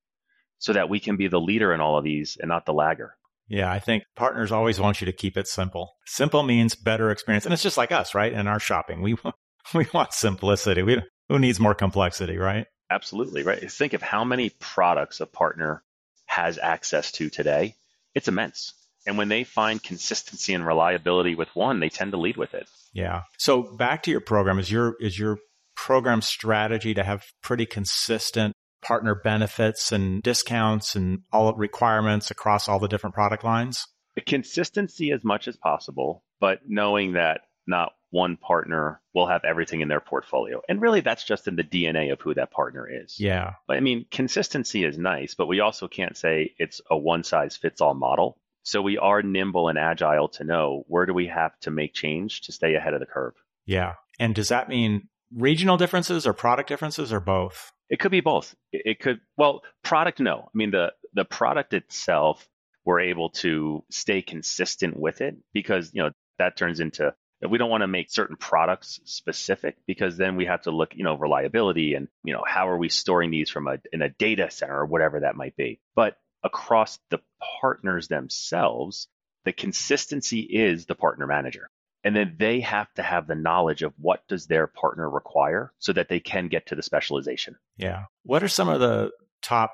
so 0.59 0.73
that 0.73 0.89
we 0.89 0.99
can 0.99 1.17
be 1.17 1.27
the 1.27 1.39
leader 1.39 1.73
in 1.73 1.81
all 1.81 1.97
of 1.97 2.03
these 2.03 2.37
and 2.39 2.49
not 2.49 2.65
the 2.65 2.73
lagger. 2.73 3.15
Yeah, 3.47 3.71
I 3.71 3.79
think 3.79 4.03
partners 4.15 4.51
always 4.51 4.79
want 4.79 5.01
you 5.01 5.05
to 5.05 5.13
keep 5.13 5.37
it 5.37 5.47
simple. 5.47 5.95
Simple 6.05 6.43
means 6.43 6.75
better 6.75 7.11
experience. 7.11 7.45
And 7.45 7.53
it's 7.53 7.63
just 7.63 7.77
like 7.77 7.91
us, 7.91 8.15
right? 8.15 8.33
In 8.33 8.47
our 8.47 8.59
shopping, 8.59 9.01
we 9.01 9.13
want, 9.13 9.35
we 9.73 9.87
want 9.93 10.13
simplicity. 10.13 10.81
We, 10.81 11.01
who 11.29 11.39
needs 11.39 11.59
more 11.59 11.75
complexity, 11.75 12.37
right? 12.37 12.65
Absolutely, 12.89 13.43
right. 13.43 13.71
Think 13.71 13.93
of 13.93 14.01
how 14.01 14.23
many 14.23 14.49
products 14.59 15.19
a 15.19 15.25
partner 15.25 15.83
has 16.25 16.57
access 16.57 17.11
to 17.13 17.29
today. 17.29 17.75
It's 18.13 18.27
immense. 18.27 18.73
And 19.07 19.17
when 19.17 19.29
they 19.29 19.43
find 19.43 19.81
consistency 19.81 20.53
and 20.53 20.65
reliability 20.65 21.35
with 21.35 21.49
one, 21.55 21.79
they 21.79 21.89
tend 21.89 22.11
to 22.11 22.17
lead 22.17 22.37
with 22.37 22.53
it. 22.55 22.67
Yeah. 22.93 23.23
So 23.37 23.61
back 23.61 24.03
to 24.03 24.11
your 24.11 24.21
program, 24.21 24.57
is 24.57 24.71
your 24.71 24.95
is 24.99 25.19
your 25.19 25.37
program 25.75 26.21
strategy 26.21 26.93
to 26.93 27.03
have 27.03 27.23
pretty 27.43 27.65
consistent 27.65 28.53
partner 28.85 29.15
benefits 29.15 29.91
and 29.91 30.21
discounts 30.21 30.95
and 30.95 31.19
all 31.33 31.53
requirements 31.55 32.31
across 32.31 32.69
all 32.69 32.79
the 32.79 32.87
different 32.87 33.15
product 33.15 33.43
lines? 33.43 33.85
The 34.15 34.21
consistency 34.21 35.11
as 35.11 35.23
much 35.23 35.47
as 35.47 35.57
possible, 35.57 36.23
but 36.39 36.59
knowing 36.67 37.13
that 37.13 37.41
not 37.67 37.93
one 38.11 38.37
partner 38.37 39.01
will 39.13 39.27
have 39.27 39.43
everything 39.43 39.81
in 39.81 39.89
their 39.89 39.99
portfolio. 39.99 40.61
And 40.69 40.81
really, 40.81 41.01
that's 41.01 41.25
just 41.25 41.47
in 41.47 41.55
the 41.55 41.63
DNA 41.63 42.13
of 42.13 42.21
who 42.21 42.33
that 42.35 42.51
partner 42.51 42.87
is. 42.89 43.19
Yeah. 43.19 43.55
I 43.69 43.81
mean, 43.81 44.05
consistency 44.09 44.85
is 44.85 44.97
nice, 44.97 45.35
but 45.35 45.47
we 45.47 45.59
also 45.59 45.87
can't 45.87 46.15
say 46.15 46.53
it's 46.57 46.79
a 46.89 46.97
one 46.97 47.23
size 47.23 47.57
fits 47.57 47.81
all 47.81 47.93
model. 47.93 48.37
So 48.63 48.81
we 48.81 48.97
are 48.97 49.21
nimble 49.21 49.67
and 49.67 49.77
agile 49.77 50.29
to 50.29 50.43
know 50.43 50.83
where 50.87 51.05
do 51.05 51.13
we 51.13 51.27
have 51.27 51.59
to 51.61 51.71
make 51.71 51.93
change 51.93 52.41
to 52.41 52.51
stay 52.51 52.75
ahead 52.75 52.93
of 52.93 52.99
the 52.99 53.05
curve. 53.05 53.33
Yeah. 53.65 53.93
And 54.17 54.33
does 54.33 54.47
that 54.47 54.69
mean 54.69 55.09
regional 55.35 55.77
differences 55.77 56.25
or 56.25 56.33
product 56.33 56.69
differences 56.69 57.11
or 57.11 57.19
both? 57.19 57.71
It 57.89 57.99
could 57.99 58.11
be 58.11 58.21
both. 58.21 58.55
It 58.71 58.99
could 58.99 59.19
well, 59.37 59.61
product 59.83 60.19
no. 60.19 60.49
I 60.53 60.57
mean 60.57 60.71
the 60.71 60.93
the 61.13 61.25
product 61.25 61.73
itself 61.73 62.47
we're 62.83 62.99
able 63.01 63.29
to 63.31 63.83
stay 63.89 64.21
consistent 64.21 64.97
with 64.99 65.21
it 65.21 65.35
because 65.53 65.91
you 65.93 66.03
know 66.03 66.11
that 66.37 66.57
turns 66.57 66.79
into 66.79 67.13
we 67.49 67.57
don't 67.57 67.69
want 67.69 67.81
to 67.81 67.87
make 67.87 68.09
certain 68.09 68.37
products 68.37 68.99
specific 69.05 69.75
because 69.85 70.17
then 70.17 70.35
we 70.35 70.45
have 70.45 70.61
to 70.63 70.71
look, 70.71 70.95
you 70.95 71.03
know, 71.03 71.15
reliability 71.15 71.93
and, 71.93 72.07
you 72.23 72.33
know, 72.33 72.43
how 72.45 72.69
are 72.69 72.77
we 72.77 72.89
storing 72.89 73.31
these 73.31 73.49
from 73.49 73.67
a 73.67 73.77
in 73.91 74.01
a 74.01 74.09
data 74.09 74.49
center 74.49 74.79
or 74.79 74.85
whatever 74.85 75.19
that 75.19 75.35
might 75.35 75.55
be. 75.55 75.79
But 75.95 76.17
across 76.43 76.97
the 77.09 77.19
partners 77.61 78.07
themselves, 78.07 79.07
the 79.43 79.53
consistency 79.53 80.39
is 80.39 80.85
the 80.85 80.95
partner 80.95 81.27
manager 81.27 81.69
and 82.05 82.15
then 82.15 82.35
they 82.37 82.59
have 82.59 82.93
to 82.93 83.01
have 83.01 83.25
the 83.25 83.35
knowledge 83.35 83.81
of 83.81 83.91
what 83.97 84.25
does 84.27 84.45
their 84.45 84.67
partner 84.67 85.09
require 85.09 85.73
so 85.79 85.91
that 85.91 86.07
they 86.07 86.19
can 86.19 86.47
get 86.47 86.67
to 86.67 86.75
the 86.75 86.83
specialization. 86.83 87.57
Yeah. 87.77 88.03
What 88.23 88.43
are 88.43 88.47
some 88.47 88.69
of 88.69 88.79
the 88.79 89.09
top 89.41 89.73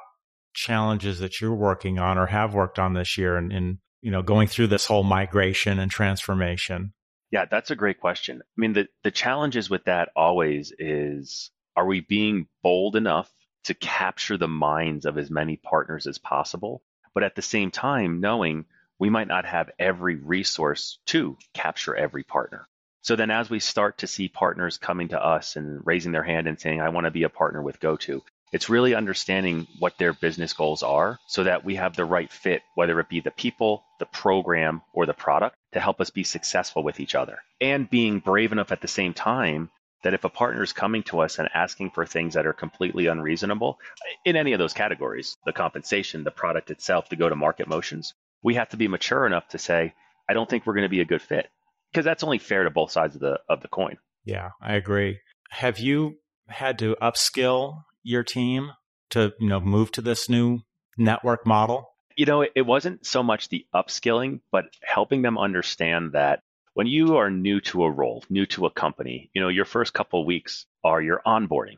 challenges 0.53 1.19
that 1.19 1.41
you're 1.41 1.53
working 1.53 1.99
on 1.99 2.17
or 2.17 2.25
have 2.25 2.53
worked 2.53 2.79
on 2.79 2.93
this 2.93 3.17
year 3.17 3.37
in, 3.37 3.51
in 3.51 3.79
you 4.01 4.11
know 4.11 4.21
going 4.21 4.47
through 4.47 4.67
this 4.67 4.85
whole 4.85 5.03
migration 5.03 5.77
and 5.77 5.91
transformation? 5.91 6.93
Yeah 7.31 7.45
that's 7.51 7.69
a 7.69 7.75
great 7.75 7.99
question. 7.99 8.41
I 8.41 8.55
mean 8.61 8.73
the, 8.73 8.87
the 9.03 9.11
challenges 9.11 9.69
with 9.69 9.83
that 9.85 10.09
always 10.15 10.73
is 10.79 11.51
are 11.75 11.85
we 11.85 11.99
being 11.99 12.47
bold 12.63 12.95
enough 12.95 13.29
to 13.65 13.73
capture 13.73 14.37
the 14.37 14.47
minds 14.47 15.05
of 15.05 15.17
as 15.17 15.29
many 15.29 15.57
partners 15.57 16.07
as 16.07 16.17
possible? 16.17 16.81
But 17.13 17.23
at 17.23 17.35
the 17.35 17.41
same 17.41 17.71
time 17.71 18.21
knowing 18.21 18.65
we 19.01 19.09
might 19.09 19.27
not 19.27 19.45
have 19.45 19.71
every 19.79 20.13
resource 20.15 20.99
to 21.07 21.35
capture 21.55 21.95
every 21.95 22.21
partner. 22.21 22.67
So 23.01 23.15
then 23.15 23.31
as 23.31 23.49
we 23.49 23.59
start 23.59 23.97
to 23.97 24.07
see 24.07 24.27
partners 24.27 24.77
coming 24.77 25.07
to 25.07 25.19
us 25.19 25.55
and 25.55 25.81
raising 25.83 26.11
their 26.11 26.21
hand 26.21 26.45
and 26.45 26.59
saying, 26.59 26.79
I 26.79 26.89
want 26.89 27.05
to 27.05 27.11
be 27.11 27.23
a 27.23 27.29
partner 27.29 27.63
with 27.63 27.79
GoTo, 27.79 28.23
it's 28.53 28.69
really 28.69 28.93
understanding 28.93 29.65
what 29.79 29.97
their 29.97 30.13
business 30.13 30.53
goals 30.53 30.83
are 30.83 31.17
so 31.27 31.45
that 31.45 31.65
we 31.65 31.77
have 31.77 31.95
the 31.95 32.05
right 32.05 32.31
fit, 32.31 32.61
whether 32.75 32.99
it 32.99 33.09
be 33.09 33.21
the 33.21 33.31
people, 33.31 33.83
the 33.97 34.05
program, 34.05 34.83
or 34.93 35.07
the 35.07 35.15
product 35.15 35.55
to 35.71 35.79
help 35.79 35.99
us 35.99 36.11
be 36.11 36.23
successful 36.23 36.83
with 36.83 36.99
each 36.99 37.15
other. 37.15 37.39
And 37.59 37.89
being 37.89 38.19
brave 38.19 38.51
enough 38.51 38.71
at 38.71 38.81
the 38.81 38.87
same 38.87 39.15
time 39.15 39.71
that 40.03 40.13
if 40.13 40.25
a 40.25 40.29
partner 40.29 40.61
is 40.61 40.73
coming 40.73 41.01
to 41.03 41.21
us 41.21 41.39
and 41.39 41.49
asking 41.55 41.89
for 41.89 42.05
things 42.05 42.35
that 42.35 42.45
are 42.45 42.53
completely 42.53 43.07
unreasonable 43.07 43.79
in 44.25 44.35
any 44.35 44.53
of 44.53 44.59
those 44.59 44.73
categories, 44.73 45.37
the 45.43 45.53
compensation, 45.53 46.23
the 46.23 46.29
product 46.29 46.69
itself, 46.69 47.09
the 47.09 47.15
go 47.15 47.29
to 47.29 47.35
market 47.35 47.67
motions, 47.67 48.13
we 48.43 48.55
have 48.55 48.69
to 48.69 48.77
be 48.77 48.87
mature 48.87 49.25
enough 49.25 49.47
to 49.49 49.57
say, 49.57 49.93
I 50.29 50.33
don't 50.33 50.49
think 50.49 50.65
we're 50.65 50.73
going 50.73 50.83
to 50.83 50.89
be 50.89 51.01
a 51.01 51.05
good 51.05 51.21
fit 51.21 51.49
because 51.91 52.05
that's 52.05 52.23
only 52.23 52.39
fair 52.39 52.63
to 52.63 52.69
both 52.69 52.91
sides 52.91 53.15
of 53.15 53.21
the 53.21 53.39
of 53.49 53.61
the 53.61 53.67
coin. 53.67 53.97
Yeah, 54.23 54.49
I 54.61 54.75
agree. 54.75 55.19
Have 55.49 55.79
you 55.79 56.17
had 56.47 56.79
to 56.79 56.95
upskill 57.01 57.83
your 58.03 58.23
team 58.23 58.71
to, 59.11 59.33
you 59.39 59.49
know, 59.49 59.59
move 59.59 59.91
to 59.93 60.01
this 60.01 60.29
new 60.29 60.59
network 60.97 61.45
model? 61.45 61.89
You 62.15 62.25
know, 62.25 62.41
it, 62.41 62.51
it 62.55 62.65
wasn't 62.65 63.05
so 63.05 63.23
much 63.23 63.49
the 63.49 63.65
upskilling, 63.73 64.41
but 64.51 64.65
helping 64.83 65.21
them 65.21 65.37
understand 65.37 66.13
that 66.13 66.41
when 66.73 66.87
you 66.87 67.17
are 67.17 67.29
new 67.29 67.59
to 67.61 67.83
a 67.83 67.91
role, 67.91 68.23
new 68.29 68.45
to 68.47 68.65
a 68.65 68.71
company, 68.71 69.29
you 69.33 69.41
know, 69.41 69.49
your 69.49 69.65
first 69.65 69.93
couple 69.93 70.25
weeks 70.25 70.65
are 70.83 71.01
your 71.01 71.21
onboarding. 71.25 71.77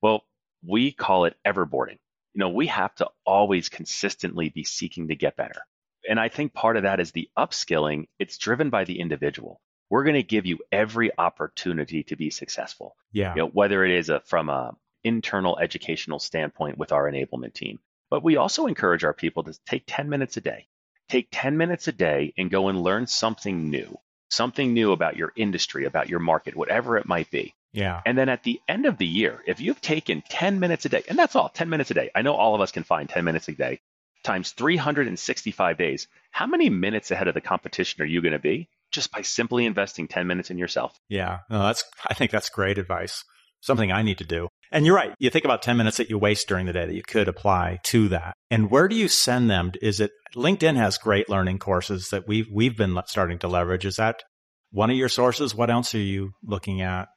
Well, 0.00 0.22
we 0.66 0.92
call 0.92 1.24
it 1.24 1.36
everboarding. 1.46 1.98
You 2.34 2.40
know, 2.40 2.50
we 2.50 2.66
have 2.68 2.94
to 2.96 3.08
always 3.24 3.68
consistently 3.68 4.48
be 4.50 4.62
seeking 4.62 5.08
to 5.08 5.16
get 5.16 5.36
better 5.36 5.62
and 6.08 6.18
I 6.18 6.28
think 6.28 6.54
part 6.54 6.76
of 6.76 6.84
that 6.84 7.00
is 7.00 7.12
the 7.12 7.28
upskilling. 7.36 8.08
It's 8.18 8.38
driven 8.38 8.70
by 8.70 8.84
the 8.84 9.00
individual. 9.00 9.60
We're 9.90 10.04
going 10.04 10.14
to 10.14 10.22
give 10.22 10.46
you 10.46 10.58
every 10.72 11.10
opportunity 11.16 12.02
to 12.04 12.16
be 12.16 12.30
successful. 12.30 12.96
Yeah. 13.12 13.34
You 13.34 13.42
know, 13.42 13.48
whether 13.48 13.84
it 13.84 13.92
is 13.92 14.08
a, 14.08 14.20
from 14.20 14.48
a 14.48 14.74
internal 15.04 15.58
educational 15.58 16.18
standpoint 16.18 16.78
with 16.78 16.92
our 16.92 17.10
enablement 17.10 17.54
team, 17.54 17.78
but 18.10 18.24
we 18.24 18.36
also 18.36 18.66
encourage 18.66 19.04
our 19.04 19.14
people 19.14 19.44
to 19.44 19.58
take 19.66 19.84
10 19.86 20.08
minutes 20.08 20.36
a 20.36 20.40
day. 20.40 20.66
Take 21.08 21.28
10 21.30 21.56
minutes 21.56 21.88
a 21.88 21.92
day 21.92 22.34
and 22.36 22.50
go 22.50 22.68
and 22.68 22.82
learn 22.82 23.06
something 23.06 23.70
new, 23.70 23.98
something 24.30 24.74
new 24.74 24.92
about 24.92 25.16
your 25.16 25.32
industry, 25.36 25.86
about 25.86 26.08
your 26.08 26.20
market, 26.20 26.56
whatever 26.56 26.98
it 26.98 27.06
might 27.06 27.30
be. 27.30 27.54
Yeah. 27.72 28.00
And 28.04 28.16
then 28.16 28.28
at 28.28 28.42
the 28.42 28.60
end 28.68 28.86
of 28.86 28.98
the 28.98 29.06
year, 29.06 29.42
if 29.46 29.60
you've 29.60 29.80
taken 29.80 30.22
10 30.28 30.58
minutes 30.58 30.84
a 30.84 30.88
day, 30.88 31.02
and 31.08 31.18
that's 31.18 31.36
all, 31.36 31.48
10 31.48 31.68
minutes 31.68 31.90
a 31.90 31.94
day. 31.94 32.10
I 32.14 32.22
know 32.22 32.34
all 32.34 32.54
of 32.54 32.60
us 32.60 32.72
can 32.72 32.82
find 32.82 33.08
10 33.08 33.24
minutes 33.24 33.48
a 33.48 33.52
day 33.52 33.80
times 34.28 34.52
365 34.52 35.78
days. 35.78 36.06
How 36.30 36.46
many 36.46 36.68
minutes 36.68 37.10
ahead 37.10 37.28
of 37.28 37.34
the 37.34 37.40
competition 37.40 38.02
are 38.02 38.06
you 38.06 38.20
going 38.20 38.32
to 38.32 38.38
be 38.38 38.68
just 38.92 39.10
by 39.10 39.22
simply 39.22 39.64
investing 39.64 40.06
10 40.06 40.26
minutes 40.26 40.50
in 40.50 40.58
yourself? 40.58 40.98
Yeah. 41.08 41.38
No, 41.50 41.62
that's 41.62 41.82
I 42.06 42.14
think 42.14 42.30
that's 42.30 42.50
great 42.50 42.78
advice. 42.78 43.24
Something 43.60 43.90
I 43.90 44.02
need 44.02 44.18
to 44.18 44.24
do. 44.24 44.48
And 44.70 44.84
you're 44.84 44.94
right. 44.94 45.14
You 45.18 45.30
think 45.30 45.46
about 45.46 45.62
10 45.62 45.78
minutes 45.78 45.96
that 45.96 46.10
you 46.10 46.18
waste 46.18 46.46
during 46.46 46.66
the 46.66 46.72
day 46.74 46.86
that 46.86 46.94
you 46.94 47.02
could 47.02 47.26
apply 47.26 47.80
to 47.84 48.08
that. 48.08 48.34
And 48.50 48.70
where 48.70 48.86
do 48.86 48.94
you 48.94 49.08
send 49.08 49.50
them? 49.50 49.72
Is 49.80 49.98
it 49.98 50.12
LinkedIn 50.36 50.76
has 50.76 50.98
great 50.98 51.30
learning 51.30 51.58
courses 51.58 52.10
that 52.10 52.28
we've 52.28 52.48
we've 52.52 52.76
been 52.76 53.00
starting 53.06 53.38
to 53.38 53.48
leverage. 53.48 53.86
Is 53.86 53.96
that 53.96 54.22
one 54.70 54.90
of 54.90 54.96
your 54.96 55.08
sources? 55.08 55.54
What 55.54 55.70
else 55.70 55.94
are 55.94 55.98
you 55.98 56.32
looking 56.44 56.82
at? 56.82 57.08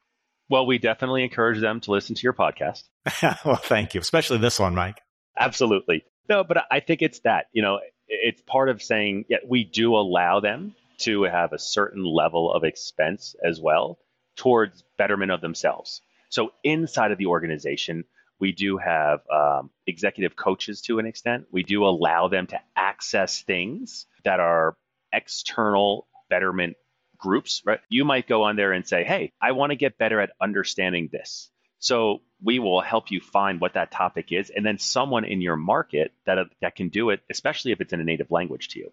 Well, 0.50 0.66
we 0.66 0.78
definitely 0.78 1.24
encourage 1.24 1.60
them 1.60 1.82
to 1.82 1.92
listen 1.92 2.16
to 2.16 2.24
your 2.24 2.34
podcast. 2.34 2.84
well, 3.46 3.58
thank 3.58 3.94
you, 3.94 4.02
especially 4.02 4.38
this 4.38 4.60
one, 4.60 4.76
Mike. 4.76 5.00
Absolutely. 5.38 6.04
No, 6.30 6.44
but 6.44 6.66
I 6.72 6.80
think 6.80 7.02
it's 7.02 7.20
that, 7.22 7.48
you 7.52 7.62
know, 7.62 7.80
it's 8.08 8.42
part 8.42 8.70
of 8.70 8.82
saying, 8.82 9.26
yeah, 9.30 9.38
we 9.48 9.64
do 9.64 9.96
allow 9.96 10.40
them 10.40 10.76
to 11.00 11.24
have 11.24 11.54
a 11.54 11.60
certain 11.60 12.04
level 12.04 12.52
of 12.52 12.64
expense 12.64 13.36
as 13.44 13.60
well 13.60 13.98
towards 14.36 14.84
betterment 14.98 15.32
of 15.32 15.42
themselves. 15.42 16.02
So 16.30 16.52
inside 16.64 17.12
of 17.12 17.18
the 17.18 17.26
organization, 17.28 18.06
we 18.40 18.52
do 18.52 18.78
have 18.78 19.22
um, 19.30 19.70
executive 19.86 20.36
coaches 20.36 20.82
to 20.84 21.00
an 21.00 21.06
extent. 21.06 21.46
We 21.52 21.64
do 21.64 21.86
allow 21.86 22.28
them 22.28 22.48
to 22.48 22.60
access 22.76 23.42
things 23.44 24.08
that 24.24 24.40
are 24.40 24.76
external 25.14 26.08
betterment 26.30 26.76
groups, 27.18 27.62
right? 27.66 27.80
You 27.90 28.04
might 28.04 28.28
go 28.28 28.44
on 28.44 28.56
there 28.56 28.72
and 28.72 28.88
say, 28.88 29.04
hey, 29.04 29.32
I 29.40 29.52
want 29.52 29.72
to 29.72 29.76
get 29.76 29.98
better 29.98 30.20
at 30.20 30.32
understanding 30.42 31.10
this. 31.12 31.51
So 31.82 32.22
we 32.44 32.60
will 32.60 32.80
help 32.82 33.12
you 33.12 33.20
find 33.20 33.60
what 33.60 33.74
that 33.74 33.92
topic 33.92 34.32
is, 34.32 34.50
and 34.50 34.66
then 34.66 34.78
someone 34.78 35.26
in 35.26 35.42
your 35.42 35.58
market 35.58 36.14
that, 36.26 36.38
that 36.62 36.76
can 36.76 36.90
do 36.90 37.10
it, 37.10 37.22
especially 37.30 37.72
if 37.72 37.82
it's 37.82 37.92
in 37.92 38.00
a 38.00 38.06
native 38.06 38.32
language 38.32 38.70
to 38.70 38.80
you. 38.80 38.92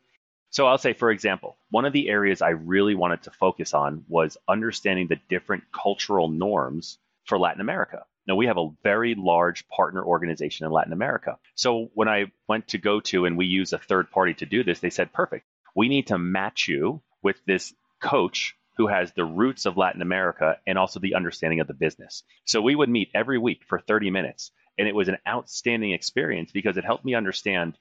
So 0.51 0.67
I'll 0.67 0.79
say, 0.79 0.95
for 0.95 1.11
example, 1.11 1.59
one 1.71 1.85
of 1.85 1.93
the 1.93 2.09
areas 2.09 2.41
I 2.41 2.51
really 2.51 2.95
wanted 2.95 3.23
to 3.25 3.31
focus 3.31 3.75
on 3.75 4.05
was 4.09 4.39
understanding 4.49 5.07
the 5.07 5.21
different 5.29 5.65
cultural 5.71 6.31
norms 6.31 6.99
for 7.27 7.39
Latin 7.39 7.61
America. 7.61 8.05
Now, 8.27 8.37
we 8.37 8.47
have 8.47 8.57
a 8.57 8.71
very 8.83 9.15
large 9.15 9.69
partner 9.69 10.03
organization 10.03 10.65
in 10.65 10.73
Latin 10.73 10.95
America. 10.95 11.39
So 11.55 11.91
when 11.93 12.09
I 12.09 12.33
went 12.49 12.69
to 12.69 12.79
go 12.79 13.01
to 13.01 13.27
and 13.27 13.37
we 13.37 13.47
use 13.47 13.75
a 13.75 13.79
third 13.79 14.11
party 14.11 14.35
to 14.35 14.47
do 14.47 14.65
this, 14.65 14.81
they 14.81 14.91
said, 14.91 15.13
perfect. 15.13 15.47
We 15.77 15.89
need 15.89 16.07
to 16.07 16.19
match 16.19 16.69
you 16.69 17.03
with 17.23 17.37
this 17.47 17.75
coach 18.01 18.55
who 18.79 18.87
has 18.87 19.13
the 19.13 19.25
roots 19.25 19.67
of 19.67 19.77
Latin 19.77 20.01
America 20.01 20.57
and 20.67 20.79
also 20.79 21.01
the 21.01 21.17
understanding 21.17 21.61
of 21.61 21.67
the 21.67 21.75
business. 21.75 22.23
So 22.47 22.63
we 22.63 22.77
would 22.77 22.89
meet 22.89 23.11
every 23.13 23.37
week 23.37 23.63
for 23.69 23.81
30 23.81 24.11
minutes. 24.11 24.53
And 24.79 24.87
it 24.87 24.95
was 24.95 25.09
an 25.09 25.19
outstanding 25.27 25.93
experience 25.93 26.53
because 26.53 26.77
it 26.77 26.85
helped 26.85 27.05
me 27.05 27.17
understand 27.17 27.77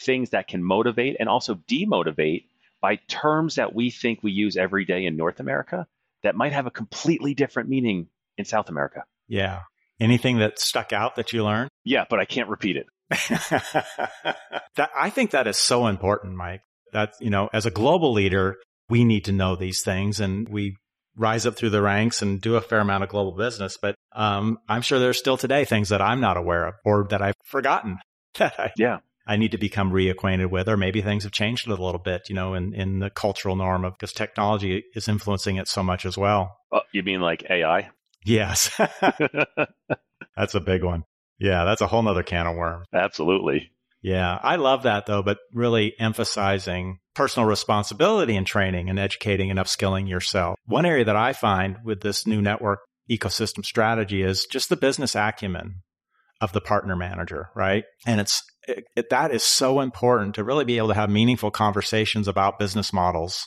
things 0.00 0.30
that 0.30 0.48
can 0.48 0.62
motivate 0.62 1.16
and 1.20 1.28
also 1.28 1.54
demotivate 1.54 2.46
by 2.82 2.96
terms 3.06 3.54
that 3.54 3.74
we 3.74 3.90
think 3.90 4.22
we 4.22 4.32
use 4.32 4.56
every 4.56 4.84
day 4.84 5.06
in 5.06 5.16
North 5.16 5.38
America 5.38 5.86
that 6.24 6.34
might 6.34 6.52
have 6.52 6.66
a 6.66 6.70
completely 6.70 7.34
different 7.34 7.68
meaning 7.68 8.08
in 8.36 8.44
South 8.44 8.68
America. 8.68 9.04
Yeah. 9.28 9.60
Anything 10.00 10.38
that 10.38 10.58
stuck 10.58 10.92
out 10.92 11.14
that 11.14 11.32
you 11.32 11.44
learned? 11.44 11.70
Yeah, 11.84 12.06
but 12.10 12.18
I 12.18 12.24
can't 12.24 12.48
repeat 12.48 12.76
it. 12.76 12.86
that, 14.74 14.90
I 14.96 15.10
think 15.10 15.30
that 15.30 15.46
is 15.46 15.56
so 15.56 15.86
important, 15.86 16.34
Mike. 16.34 16.62
That, 16.92 17.14
you 17.20 17.30
know, 17.30 17.48
as 17.52 17.66
a 17.66 17.70
global 17.70 18.12
leader, 18.12 18.56
we 18.88 19.04
need 19.04 19.24
to 19.26 19.32
know 19.32 19.56
these 19.56 19.82
things 19.82 20.20
and 20.20 20.48
we 20.48 20.76
rise 21.16 21.46
up 21.46 21.56
through 21.56 21.70
the 21.70 21.82
ranks 21.82 22.22
and 22.22 22.40
do 22.40 22.56
a 22.56 22.60
fair 22.60 22.80
amount 22.80 23.04
of 23.04 23.10
global 23.10 23.32
business. 23.32 23.76
But 23.80 23.94
um, 24.14 24.58
I'm 24.68 24.82
sure 24.82 24.98
there's 24.98 25.18
still 25.18 25.36
today 25.36 25.64
things 25.64 25.88
that 25.90 26.02
I'm 26.02 26.20
not 26.20 26.36
aware 26.36 26.66
of 26.66 26.74
or 26.84 27.06
that 27.10 27.22
I've 27.22 27.34
forgotten 27.44 27.98
that 28.38 28.54
I, 28.58 28.72
yeah. 28.76 28.98
I 29.26 29.36
need 29.36 29.52
to 29.52 29.58
become 29.58 29.90
reacquainted 29.90 30.50
with, 30.50 30.68
or 30.68 30.76
maybe 30.76 31.00
things 31.00 31.22
have 31.22 31.32
changed 31.32 31.66
a 31.66 31.70
little 31.70 31.98
bit, 31.98 32.28
you 32.28 32.34
know, 32.34 32.52
in, 32.52 32.74
in 32.74 32.98
the 32.98 33.08
cultural 33.08 33.56
norm 33.56 33.84
of 33.84 33.94
because 33.94 34.12
technology 34.12 34.84
is 34.94 35.08
influencing 35.08 35.56
it 35.56 35.66
so 35.66 35.82
much 35.82 36.04
as 36.04 36.18
well. 36.18 36.58
Oh, 36.70 36.80
you 36.92 37.02
mean 37.02 37.20
like 37.20 37.44
AI? 37.48 37.88
Yes. 38.24 38.70
that's 40.36 40.54
a 40.54 40.60
big 40.60 40.84
one. 40.84 41.04
Yeah, 41.38 41.64
that's 41.64 41.80
a 41.80 41.86
whole 41.86 42.02
nother 42.02 42.22
can 42.22 42.46
of 42.46 42.56
worms. 42.56 42.86
Absolutely. 42.92 43.70
Yeah, 44.04 44.38
I 44.42 44.56
love 44.56 44.82
that 44.82 45.06
though, 45.06 45.22
but 45.22 45.38
really 45.54 45.94
emphasizing 45.98 46.98
personal 47.14 47.48
responsibility 47.48 48.36
in 48.36 48.44
training 48.44 48.90
and 48.90 48.98
educating 48.98 49.50
and 49.50 49.58
upskilling 49.58 50.06
yourself. 50.06 50.58
One 50.66 50.84
area 50.84 51.06
that 51.06 51.16
I 51.16 51.32
find 51.32 51.78
with 51.82 52.02
this 52.02 52.26
new 52.26 52.42
network 52.42 52.80
ecosystem 53.10 53.64
strategy 53.64 54.20
is 54.20 54.44
just 54.44 54.68
the 54.68 54.76
business 54.76 55.14
acumen 55.14 55.76
of 56.42 56.52
the 56.52 56.60
partner 56.60 56.94
manager, 56.94 57.48
right? 57.56 57.84
And 58.06 58.20
it's 58.20 58.42
it, 58.68 58.84
it, 58.94 59.08
that 59.08 59.32
is 59.32 59.42
so 59.42 59.80
important 59.80 60.34
to 60.34 60.44
really 60.44 60.66
be 60.66 60.76
able 60.76 60.88
to 60.88 60.94
have 60.94 61.08
meaningful 61.08 61.50
conversations 61.50 62.28
about 62.28 62.58
business 62.58 62.92
models 62.92 63.46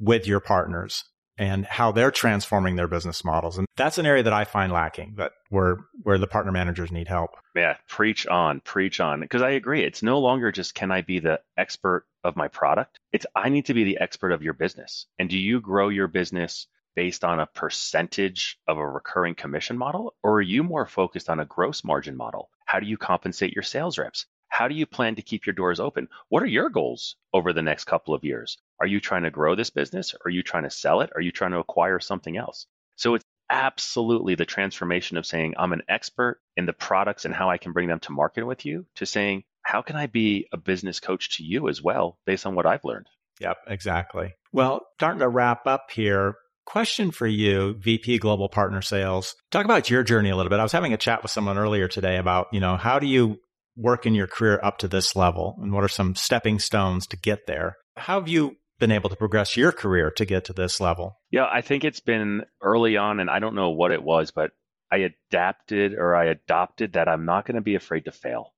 with 0.00 0.26
your 0.26 0.40
partners 0.40 1.04
and 1.36 1.66
how 1.66 1.92
they're 1.92 2.10
transforming 2.10 2.76
their 2.76 2.88
business 2.88 3.24
models. 3.24 3.58
And 3.58 3.66
that's 3.76 3.98
an 3.98 4.06
area 4.06 4.22
that 4.22 4.32
I 4.32 4.44
find 4.44 4.72
lacking, 4.72 5.14
that 5.16 5.32
where 5.50 5.78
where 6.02 6.18
the 6.18 6.26
partner 6.26 6.52
managers 6.52 6.92
need 6.92 7.08
help. 7.08 7.30
Yeah, 7.54 7.76
preach 7.88 8.26
on, 8.26 8.60
preach 8.60 9.00
on. 9.00 9.20
Because 9.20 9.42
I 9.42 9.50
agree. 9.50 9.82
It's 9.82 10.02
no 10.02 10.20
longer 10.20 10.52
just 10.52 10.74
can 10.74 10.90
I 10.90 11.02
be 11.02 11.18
the 11.18 11.40
expert 11.56 12.06
of 12.22 12.36
my 12.36 12.48
product? 12.48 12.98
It's 13.12 13.26
I 13.34 13.48
need 13.48 13.66
to 13.66 13.74
be 13.74 13.84
the 13.84 13.98
expert 14.00 14.32
of 14.32 14.42
your 14.42 14.54
business. 14.54 15.06
And 15.18 15.28
do 15.28 15.38
you 15.38 15.60
grow 15.60 15.88
your 15.88 16.08
business 16.08 16.66
based 16.96 17.24
on 17.24 17.40
a 17.40 17.46
percentage 17.46 18.58
of 18.68 18.78
a 18.78 18.86
recurring 18.86 19.34
commission 19.34 19.76
model? 19.76 20.14
Or 20.22 20.34
are 20.34 20.42
you 20.42 20.62
more 20.62 20.86
focused 20.86 21.28
on 21.28 21.40
a 21.40 21.44
gross 21.44 21.82
margin 21.84 22.16
model? 22.16 22.50
How 22.66 22.80
do 22.80 22.86
you 22.86 22.96
compensate 22.96 23.52
your 23.52 23.62
sales 23.62 23.98
reps? 23.98 24.26
How 24.54 24.68
do 24.68 24.76
you 24.76 24.86
plan 24.86 25.16
to 25.16 25.22
keep 25.22 25.46
your 25.46 25.52
doors 25.52 25.80
open? 25.80 26.06
What 26.28 26.44
are 26.44 26.46
your 26.46 26.68
goals 26.68 27.16
over 27.32 27.52
the 27.52 27.60
next 27.60 27.86
couple 27.86 28.14
of 28.14 28.22
years? 28.22 28.56
Are 28.78 28.86
you 28.86 29.00
trying 29.00 29.24
to 29.24 29.30
grow 29.32 29.56
this 29.56 29.70
business? 29.70 30.14
Are 30.24 30.30
you 30.30 30.44
trying 30.44 30.62
to 30.62 30.70
sell 30.70 31.00
it? 31.00 31.10
Are 31.16 31.20
you 31.20 31.32
trying 31.32 31.50
to 31.50 31.58
acquire 31.58 31.98
something 31.98 32.36
else? 32.36 32.68
So 32.94 33.16
it's 33.16 33.24
absolutely 33.50 34.36
the 34.36 34.44
transformation 34.44 35.16
of 35.16 35.26
saying, 35.26 35.54
I'm 35.58 35.72
an 35.72 35.82
expert 35.88 36.40
in 36.56 36.66
the 36.66 36.72
products 36.72 37.24
and 37.24 37.34
how 37.34 37.50
I 37.50 37.58
can 37.58 37.72
bring 37.72 37.88
them 37.88 37.98
to 38.02 38.12
market 38.12 38.44
with 38.44 38.64
you, 38.64 38.86
to 38.94 39.06
saying, 39.06 39.42
how 39.62 39.82
can 39.82 39.96
I 39.96 40.06
be 40.06 40.46
a 40.52 40.56
business 40.56 41.00
coach 41.00 41.38
to 41.38 41.42
you 41.42 41.68
as 41.68 41.82
well, 41.82 42.16
based 42.24 42.46
on 42.46 42.54
what 42.54 42.64
I've 42.64 42.84
learned? 42.84 43.08
Yep, 43.40 43.56
exactly. 43.66 44.34
Well, 44.52 44.82
starting 44.98 45.18
to 45.18 45.28
wrap 45.28 45.66
up 45.66 45.90
here, 45.90 46.36
question 46.64 47.10
for 47.10 47.26
you, 47.26 47.74
VP 47.80 48.18
Global 48.18 48.48
Partner 48.48 48.82
Sales. 48.82 49.34
Talk 49.50 49.64
about 49.64 49.90
your 49.90 50.04
journey 50.04 50.30
a 50.30 50.36
little 50.36 50.50
bit. 50.50 50.60
I 50.60 50.62
was 50.62 50.70
having 50.70 50.92
a 50.92 50.96
chat 50.96 51.22
with 51.22 51.32
someone 51.32 51.58
earlier 51.58 51.88
today 51.88 52.18
about, 52.18 52.46
you 52.52 52.60
know, 52.60 52.76
how 52.76 53.00
do 53.00 53.08
you 53.08 53.40
work 53.76 54.06
in 54.06 54.14
your 54.14 54.26
career 54.26 54.60
up 54.62 54.78
to 54.78 54.88
this 54.88 55.16
level 55.16 55.58
and 55.60 55.72
what 55.72 55.84
are 55.84 55.88
some 55.88 56.14
stepping 56.14 56.58
stones 56.58 57.06
to 57.08 57.16
get 57.16 57.46
there? 57.46 57.76
How 57.96 58.20
have 58.20 58.28
you 58.28 58.56
been 58.78 58.92
able 58.92 59.10
to 59.10 59.16
progress 59.16 59.56
your 59.56 59.72
career 59.72 60.10
to 60.12 60.24
get 60.24 60.44
to 60.44 60.52
this 60.52 60.80
level? 60.80 61.18
Yeah, 61.30 61.46
I 61.50 61.60
think 61.60 61.84
it's 61.84 62.00
been 62.00 62.44
early 62.60 62.96
on, 62.96 63.20
and 63.20 63.30
I 63.30 63.38
don't 63.38 63.54
know 63.54 63.70
what 63.70 63.92
it 63.92 64.02
was, 64.02 64.30
but 64.30 64.50
I 64.90 64.98
adapted 65.30 65.94
or 65.94 66.14
I 66.14 66.26
adopted 66.26 66.94
that 66.94 67.08
I'm 67.08 67.24
not 67.24 67.46
going 67.46 67.56
to 67.56 67.62
be 67.62 67.74
afraid 67.74 68.04
to 68.04 68.12
fail. 68.12 68.52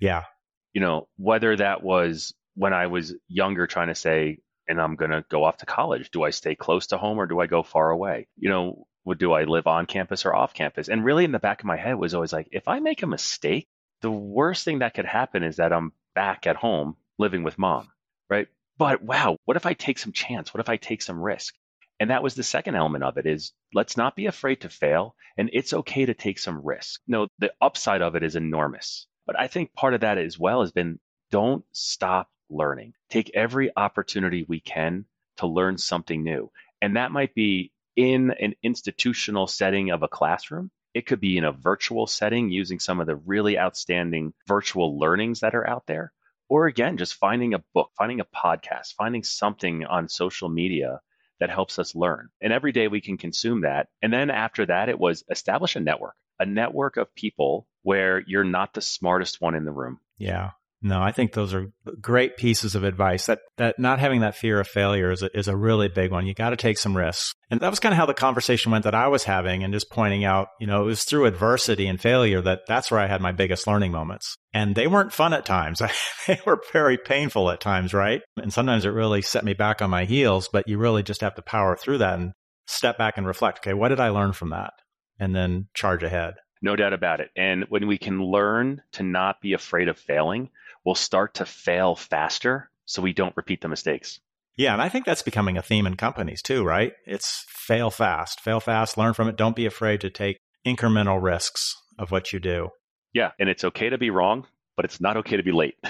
Yeah. 0.00 0.24
You 0.72 0.80
know, 0.80 1.08
whether 1.16 1.56
that 1.56 1.82
was 1.82 2.34
when 2.54 2.72
I 2.72 2.86
was 2.88 3.14
younger 3.28 3.66
trying 3.66 3.88
to 3.88 3.94
say, 3.94 4.38
and 4.68 4.80
I'm 4.80 4.94
going 4.94 5.10
to 5.10 5.24
go 5.28 5.44
off 5.44 5.58
to 5.58 5.66
college. 5.66 6.10
Do 6.10 6.22
I 6.22 6.30
stay 6.30 6.54
close 6.54 6.88
to 6.88 6.98
home 6.98 7.18
or 7.18 7.26
do 7.26 7.40
I 7.40 7.46
go 7.46 7.62
far 7.62 7.90
away? 7.90 8.28
You 8.36 8.50
know, 8.50 8.86
do 9.18 9.32
I 9.32 9.44
live 9.44 9.66
on 9.66 9.86
campus 9.86 10.24
or 10.24 10.34
off 10.34 10.54
campus? 10.54 10.88
And 10.88 11.04
really 11.04 11.24
in 11.24 11.32
the 11.32 11.40
back 11.40 11.60
of 11.60 11.66
my 11.66 11.76
head 11.76 11.96
was 11.96 12.14
always 12.14 12.32
like, 12.32 12.48
if 12.52 12.68
I 12.68 12.78
make 12.78 13.02
a 13.02 13.08
mistake, 13.08 13.66
the 14.00 14.10
worst 14.10 14.64
thing 14.64 14.80
that 14.80 14.94
could 14.94 15.04
happen 15.04 15.42
is 15.42 15.56
that 15.56 15.72
I'm 15.72 15.92
back 16.14 16.46
at 16.46 16.56
home 16.56 16.96
living 17.18 17.42
with 17.42 17.58
mom, 17.58 17.88
right? 18.28 18.48
But 18.78 19.02
wow, 19.02 19.36
what 19.44 19.56
if 19.56 19.66
I 19.66 19.74
take 19.74 19.98
some 19.98 20.12
chance? 20.12 20.54
What 20.54 20.60
if 20.60 20.68
I 20.68 20.76
take 20.76 21.02
some 21.02 21.20
risk? 21.20 21.54
And 21.98 22.10
that 22.10 22.22
was 22.22 22.34
the 22.34 22.42
second 22.42 22.76
element 22.76 23.04
of 23.04 23.18
it 23.18 23.26
is 23.26 23.52
let's 23.74 23.98
not 23.98 24.16
be 24.16 24.26
afraid 24.26 24.62
to 24.62 24.70
fail 24.70 25.14
and 25.36 25.50
it's 25.52 25.74
okay 25.74 26.06
to 26.06 26.14
take 26.14 26.38
some 26.38 26.64
risk. 26.64 27.00
No, 27.06 27.28
the 27.38 27.52
upside 27.60 28.00
of 28.00 28.16
it 28.16 28.22
is 28.22 28.36
enormous. 28.36 29.06
But 29.26 29.38
I 29.38 29.48
think 29.48 29.74
part 29.74 29.92
of 29.92 30.00
that 30.00 30.16
as 30.16 30.38
well 30.38 30.62
has 30.62 30.72
been 30.72 30.98
don't 31.30 31.64
stop 31.72 32.30
learning. 32.48 32.94
Take 33.10 33.30
every 33.34 33.70
opportunity 33.76 34.44
we 34.48 34.60
can 34.60 35.04
to 35.36 35.46
learn 35.46 35.76
something 35.76 36.24
new. 36.24 36.50
And 36.80 36.96
that 36.96 37.12
might 37.12 37.34
be 37.34 37.70
in 37.96 38.30
an 38.30 38.54
institutional 38.62 39.46
setting 39.46 39.90
of 39.90 40.02
a 40.02 40.08
classroom. 40.08 40.70
It 40.94 41.06
could 41.06 41.20
be 41.20 41.36
in 41.36 41.44
a 41.44 41.52
virtual 41.52 42.06
setting 42.06 42.50
using 42.50 42.78
some 42.78 43.00
of 43.00 43.06
the 43.06 43.16
really 43.16 43.58
outstanding 43.58 44.32
virtual 44.46 44.98
learnings 44.98 45.40
that 45.40 45.54
are 45.54 45.68
out 45.68 45.86
there 45.86 46.12
or 46.50 46.66
again, 46.66 46.96
just 46.96 47.14
finding 47.14 47.54
a 47.54 47.62
book, 47.72 47.92
finding 47.96 48.20
a 48.20 48.24
podcast, 48.24 48.94
finding 48.94 49.22
something 49.22 49.86
on 49.86 50.08
social 50.08 50.48
media 50.48 51.00
that 51.38 51.48
helps 51.48 51.78
us 51.78 51.94
learn. 51.94 52.28
And 52.42 52.52
every 52.52 52.72
day 52.72 52.88
we 52.88 53.00
can 53.00 53.16
consume 53.16 53.62
that. 53.62 53.88
And 54.02 54.12
then 54.12 54.30
after 54.30 54.66
that, 54.66 54.88
it 54.88 54.98
was 54.98 55.24
establish 55.30 55.76
a 55.76 55.80
network, 55.80 56.16
a 56.40 56.44
network 56.44 56.96
of 56.96 57.14
people 57.14 57.66
where 57.82 58.18
you're 58.26 58.44
not 58.44 58.74
the 58.74 58.82
smartest 58.82 59.40
one 59.40 59.54
in 59.54 59.64
the 59.64 59.70
room. 59.70 60.00
Yeah. 60.18 60.50
No, 60.82 61.02
I 61.02 61.12
think 61.12 61.32
those 61.32 61.52
are 61.52 61.72
great 62.00 62.38
pieces 62.38 62.74
of 62.74 62.84
advice. 62.84 63.26
That 63.26 63.40
that 63.58 63.78
not 63.78 63.98
having 63.98 64.20
that 64.20 64.36
fear 64.36 64.58
of 64.60 64.66
failure 64.66 65.10
is 65.10 65.22
a, 65.22 65.36
is 65.36 65.46
a 65.46 65.56
really 65.56 65.88
big 65.88 66.10
one. 66.10 66.26
You 66.26 66.32
got 66.32 66.50
to 66.50 66.56
take 66.56 66.78
some 66.78 66.96
risks. 66.96 67.34
And 67.50 67.60
that 67.60 67.68
was 67.68 67.80
kind 67.80 67.92
of 67.92 67.98
how 67.98 68.06
the 68.06 68.14
conversation 68.14 68.72
went 68.72 68.84
that 68.84 68.94
I 68.94 69.08
was 69.08 69.24
having 69.24 69.62
and 69.62 69.74
just 69.74 69.90
pointing 69.90 70.24
out, 70.24 70.48
you 70.58 70.66
know, 70.66 70.82
it 70.82 70.86
was 70.86 71.04
through 71.04 71.26
adversity 71.26 71.86
and 71.86 72.00
failure 72.00 72.40
that 72.40 72.60
that's 72.66 72.90
where 72.90 73.00
I 73.00 73.08
had 73.08 73.20
my 73.20 73.32
biggest 73.32 73.66
learning 73.66 73.92
moments. 73.92 74.36
And 74.54 74.74
they 74.74 74.86
weren't 74.86 75.12
fun 75.12 75.34
at 75.34 75.44
times. 75.44 75.82
they 76.26 76.40
were 76.46 76.62
very 76.72 76.96
painful 76.96 77.50
at 77.50 77.60
times, 77.60 77.92
right? 77.92 78.22
And 78.38 78.52
sometimes 78.52 78.86
it 78.86 78.90
really 78.90 79.20
set 79.20 79.44
me 79.44 79.52
back 79.52 79.82
on 79.82 79.90
my 79.90 80.06
heels, 80.06 80.48
but 80.50 80.66
you 80.66 80.78
really 80.78 81.02
just 81.02 81.20
have 81.20 81.34
to 81.34 81.42
power 81.42 81.76
through 81.76 81.98
that 81.98 82.18
and 82.18 82.32
step 82.66 82.96
back 82.96 83.18
and 83.18 83.26
reflect, 83.26 83.58
okay, 83.58 83.74
what 83.74 83.88
did 83.88 84.00
I 84.00 84.08
learn 84.08 84.32
from 84.32 84.50
that? 84.50 84.72
And 85.18 85.36
then 85.36 85.68
charge 85.74 86.02
ahead. 86.02 86.34
No 86.62 86.76
doubt 86.76 86.92
about 86.92 87.20
it. 87.20 87.30
And 87.36 87.64
when 87.68 87.86
we 87.86 87.98
can 87.98 88.22
learn 88.22 88.82
to 88.92 89.02
not 89.02 89.40
be 89.40 89.54
afraid 89.54 89.88
of 89.88 89.98
failing, 89.98 90.50
we'll 90.84 90.94
start 90.94 91.34
to 91.34 91.46
fail 91.46 91.94
faster 91.94 92.70
so 92.84 93.02
we 93.02 93.12
don't 93.12 93.36
repeat 93.36 93.60
the 93.60 93.68
mistakes. 93.68 94.20
Yeah, 94.56 94.72
and 94.72 94.82
I 94.82 94.88
think 94.88 95.06
that's 95.06 95.22
becoming 95.22 95.56
a 95.56 95.62
theme 95.62 95.86
in 95.86 95.96
companies 95.96 96.42
too, 96.42 96.64
right? 96.64 96.92
It's 97.06 97.44
fail 97.48 97.90
fast, 97.90 98.40
fail 98.40 98.60
fast, 98.60 98.98
learn 98.98 99.14
from 99.14 99.28
it. 99.28 99.36
Don't 99.36 99.56
be 99.56 99.66
afraid 99.66 100.00
to 100.02 100.10
take 100.10 100.38
incremental 100.66 101.22
risks 101.22 101.76
of 101.98 102.10
what 102.10 102.32
you 102.32 102.40
do. 102.40 102.70
Yeah, 103.12 103.30
and 103.38 103.48
it's 103.48 103.64
okay 103.64 103.88
to 103.88 103.98
be 103.98 104.10
wrong, 104.10 104.46
but 104.76 104.84
it's 104.84 105.00
not 105.00 105.16
okay 105.18 105.36
to 105.36 105.42
be 105.42 105.52
late. 105.52 105.76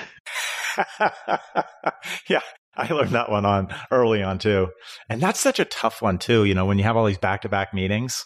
yeah, 2.28 2.40
I 2.76 2.92
learned 2.92 3.10
that 3.10 3.30
one 3.30 3.44
on 3.44 3.74
early 3.90 4.22
on 4.22 4.38
too. 4.38 4.68
And 5.08 5.20
that's 5.20 5.40
such 5.40 5.60
a 5.60 5.64
tough 5.64 6.02
one 6.02 6.18
too, 6.18 6.44
you 6.44 6.54
know, 6.54 6.66
when 6.66 6.78
you 6.78 6.84
have 6.84 6.96
all 6.96 7.06
these 7.06 7.18
back 7.18 7.42
to 7.42 7.48
back 7.48 7.74
meetings. 7.74 8.24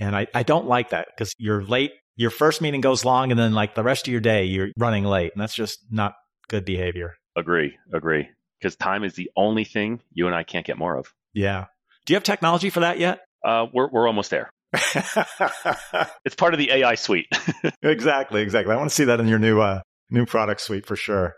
And 0.00 0.16
I, 0.16 0.26
I 0.34 0.42
don't 0.42 0.66
like 0.66 0.90
that 0.90 1.08
because 1.14 1.32
you're 1.38 1.62
late. 1.62 1.92
Your 2.22 2.30
first 2.30 2.60
meeting 2.62 2.80
goes 2.80 3.04
long 3.04 3.32
and 3.32 3.38
then 3.38 3.52
like 3.52 3.74
the 3.74 3.82
rest 3.82 4.06
of 4.06 4.12
your 4.12 4.20
day, 4.20 4.44
you're 4.44 4.68
running 4.78 5.04
late. 5.04 5.32
And 5.34 5.42
that's 5.42 5.54
just 5.54 5.80
not 5.90 6.14
good 6.46 6.64
behavior. 6.64 7.14
Agree, 7.36 7.76
agree. 7.92 8.28
Because 8.60 8.76
time 8.76 9.02
is 9.02 9.14
the 9.14 9.28
only 9.36 9.64
thing 9.64 10.00
you 10.12 10.28
and 10.28 10.36
I 10.36 10.44
can't 10.44 10.64
get 10.64 10.78
more 10.78 10.96
of. 10.96 11.12
Yeah. 11.34 11.64
Do 12.06 12.12
you 12.12 12.16
have 12.16 12.22
technology 12.22 12.70
for 12.70 12.78
that 12.80 13.00
yet? 13.00 13.22
Uh, 13.44 13.66
we're, 13.72 13.88
we're 13.90 14.06
almost 14.06 14.30
there. 14.30 14.50
it's 16.24 16.36
part 16.36 16.54
of 16.54 16.58
the 16.58 16.70
AI 16.70 16.94
suite. 16.94 17.26
exactly, 17.82 18.40
exactly. 18.40 18.72
I 18.72 18.76
want 18.76 18.88
to 18.88 18.94
see 18.94 19.06
that 19.06 19.18
in 19.18 19.26
your 19.26 19.40
new 19.40 19.60
uh, 19.60 19.80
new 20.08 20.24
product 20.24 20.60
suite 20.60 20.86
for 20.86 20.94
sure. 20.94 21.34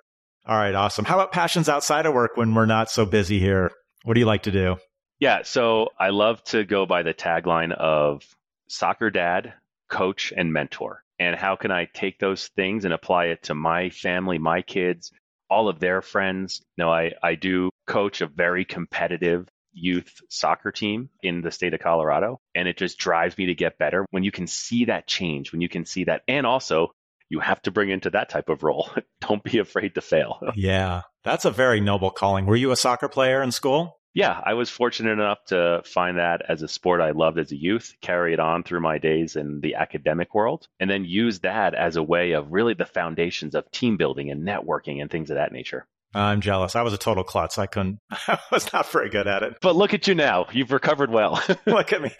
All 0.46 0.56
right, 0.58 0.74
awesome. 0.74 1.06
How 1.06 1.14
about 1.14 1.32
passions 1.32 1.70
outside 1.70 2.04
of 2.04 2.12
work 2.12 2.32
when 2.36 2.54
we're 2.54 2.66
not 2.66 2.90
so 2.90 3.06
busy 3.06 3.40
here? 3.40 3.70
What 4.04 4.14
do 4.14 4.20
you 4.20 4.26
like 4.26 4.42
to 4.42 4.52
do? 4.52 4.76
Yeah, 5.18 5.40
so 5.44 5.88
I 5.98 6.10
love 6.10 6.44
to 6.44 6.64
go 6.64 6.84
by 6.84 7.02
the 7.02 7.14
tagline 7.14 7.72
of 7.72 8.22
soccer 8.68 9.08
dad, 9.08 9.54
coach, 9.88 10.32
and 10.36 10.52
mentor. 10.52 11.02
And 11.18 11.36
how 11.36 11.56
can 11.56 11.70
I 11.70 11.86
take 11.92 12.18
those 12.18 12.48
things 12.48 12.84
and 12.84 12.92
apply 12.92 13.26
it 13.26 13.44
to 13.44 13.54
my 13.54 13.90
family, 13.90 14.38
my 14.38 14.62
kids, 14.62 15.12
all 15.48 15.68
of 15.68 15.78
their 15.78 16.02
friends? 16.02 16.60
You 16.76 16.84
know, 16.84 16.92
I, 16.92 17.12
I 17.22 17.34
do 17.36 17.70
coach 17.86 18.20
a 18.20 18.26
very 18.26 18.64
competitive 18.64 19.48
youth 19.72 20.20
soccer 20.28 20.72
team 20.72 21.10
in 21.22 21.42
the 21.42 21.50
state 21.50 21.74
of 21.74 21.80
Colorado. 21.80 22.40
And 22.54 22.68
it 22.68 22.78
just 22.78 22.98
drives 22.98 23.36
me 23.36 23.46
to 23.46 23.54
get 23.54 23.78
better 23.78 24.06
when 24.10 24.24
you 24.24 24.30
can 24.30 24.46
see 24.46 24.86
that 24.86 25.06
change, 25.06 25.52
when 25.52 25.60
you 25.60 25.68
can 25.68 25.84
see 25.84 26.04
that. 26.04 26.22
And 26.28 26.46
also, 26.46 26.92
you 27.28 27.40
have 27.40 27.60
to 27.62 27.70
bring 27.70 27.90
into 27.90 28.10
that 28.10 28.28
type 28.28 28.48
of 28.48 28.62
role. 28.62 28.88
Don't 29.20 29.42
be 29.42 29.58
afraid 29.58 29.94
to 29.96 30.00
fail. 30.00 30.40
yeah, 30.54 31.02
that's 31.24 31.44
a 31.44 31.50
very 31.50 31.80
noble 31.80 32.10
calling. 32.10 32.46
Were 32.46 32.56
you 32.56 32.70
a 32.70 32.76
soccer 32.76 33.08
player 33.08 33.42
in 33.42 33.50
school? 33.50 33.98
Yeah, 34.14 34.40
I 34.44 34.54
was 34.54 34.70
fortunate 34.70 35.10
enough 35.10 35.44
to 35.46 35.82
find 35.84 36.18
that 36.18 36.42
as 36.48 36.62
a 36.62 36.68
sport 36.68 37.00
I 37.00 37.10
loved 37.10 37.36
as 37.38 37.50
a 37.50 37.56
youth, 37.56 37.94
carry 38.00 38.32
it 38.32 38.38
on 38.38 38.62
through 38.62 38.80
my 38.80 38.98
days 38.98 39.34
in 39.34 39.60
the 39.60 39.74
academic 39.74 40.34
world, 40.36 40.68
and 40.78 40.88
then 40.88 41.04
use 41.04 41.40
that 41.40 41.74
as 41.74 41.96
a 41.96 42.02
way 42.02 42.32
of 42.32 42.52
really 42.52 42.74
the 42.74 42.86
foundations 42.86 43.56
of 43.56 43.68
team 43.72 43.96
building 43.96 44.30
and 44.30 44.46
networking 44.46 45.02
and 45.02 45.10
things 45.10 45.30
of 45.30 45.36
that 45.36 45.50
nature. 45.50 45.86
I'm 46.14 46.40
jealous. 46.40 46.76
I 46.76 46.82
was 46.82 46.92
a 46.92 46.98
total 46.98 47.24
klutz. 47.24 47.58
I 47.58 47.66
couldn't, 47.66 47.98
I 48.10 48.38
was 48.52 48.72
not 48.72 48.90
very 48.92 49.10
good 49.10 49.26
at 49.26 49.42
it. 49.42 49.56
But 49.60 49.74
look 49.74 49.94
at 49.94 50.06
you 50.06 50.14
now. 50.14 50.46
You've 50.52 50.70
recovered 50.70 51.10
well. 51.10 51.42
look 51.66 51.92
at 51.92 52.00
me. 52.00 52.12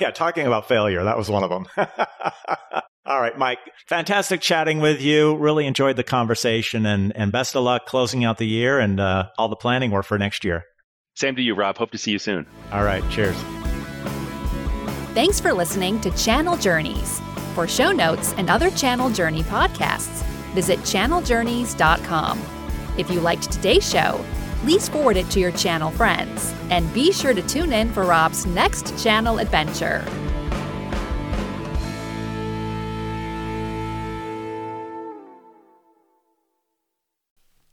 yeah, 0.00 0.10
talking 0.10 0.48
about 0.48 0.66
failure, 0.66 1.04
that 1.04 1.16
was 1.16 1.30
one 1.30 1.44
of 1.44 1.50
them. 1.50 1.66
All 3.06 3.20
right, 3.20 3.38
Mike, 3.38 3.60
fantastic 3.86 4.40
chatting 4.40 4.80
with 4.80 5.00
you. 5.00 5.36
Really 5.36 5.64
enjoyed 5.66 5.94
the 5.94 6.02
conversation 6.02 6.84
and, 6.86 7.14
and 7.16 7.30
best 7.30 7.54
of 7.54 7.62
luck 7.62 7.86
closing 7.86 8.24
out 8.24 8.38
the 8.38 8.48
year 8.48 8.80
and 8.80 8.98
uh, 8.98 9.28
all 9.38 9.48
the 9.48 9.54
planning 9.54 9.92
work 9.92 10.06
for 10.06 10.18
next 10.18 10.42
year. 10.42 10.64
Same 11.16 11.34
to 11.36 11.42
you, 11.42 11.54
Rob. 11.54 11.78
Hope 11.78 11.90
to 11.92 11.98
see 11.98 12.12
you 12.12 12.18
soon. 12.18 12.46
All 12.72 12.84
right, 12.84 13.02
cheers. 13.10 13.36
Thanks 15.14 15.40
for 15.40 15.52
listening 15.52 15.98
to 16.02 16.10
Channel 16.10 16.58
Journeys. 16.58 17.20
For 17.54 17.66
show 17.66 17.90
notes 17.90 18.34
and 18.36 18.50
other 18.50 18.70
Channel 18.70 19.08
Journey 19.08 19.42
podcasts, 19.42 20.22
visit 20.52 20.78
channeljourneys.com. 20.80 22.42
If 22.98 23.10
you 23.10 23.20
liked 23.20 23.50
today's 23.50 23.88
show, 23.88 24.22
please 24.60 24.90
forward 24.90 25.16
it 25.16 25.30
to 25.30 25.40
your 25.40 25.52
channel 25.52 25.90
friends. 25.90 26.52
And 26.68 26.92
be 26.92 27.12
sure 27.12 27.32
to 27.32 27.42
tune 27.42 27.72
in 27.72 27.90
for 27.92 28.04
Rob's 28.04 28.44
next 28.44 29.02
channel 29.02 29.38
adventure. 29.38 30.04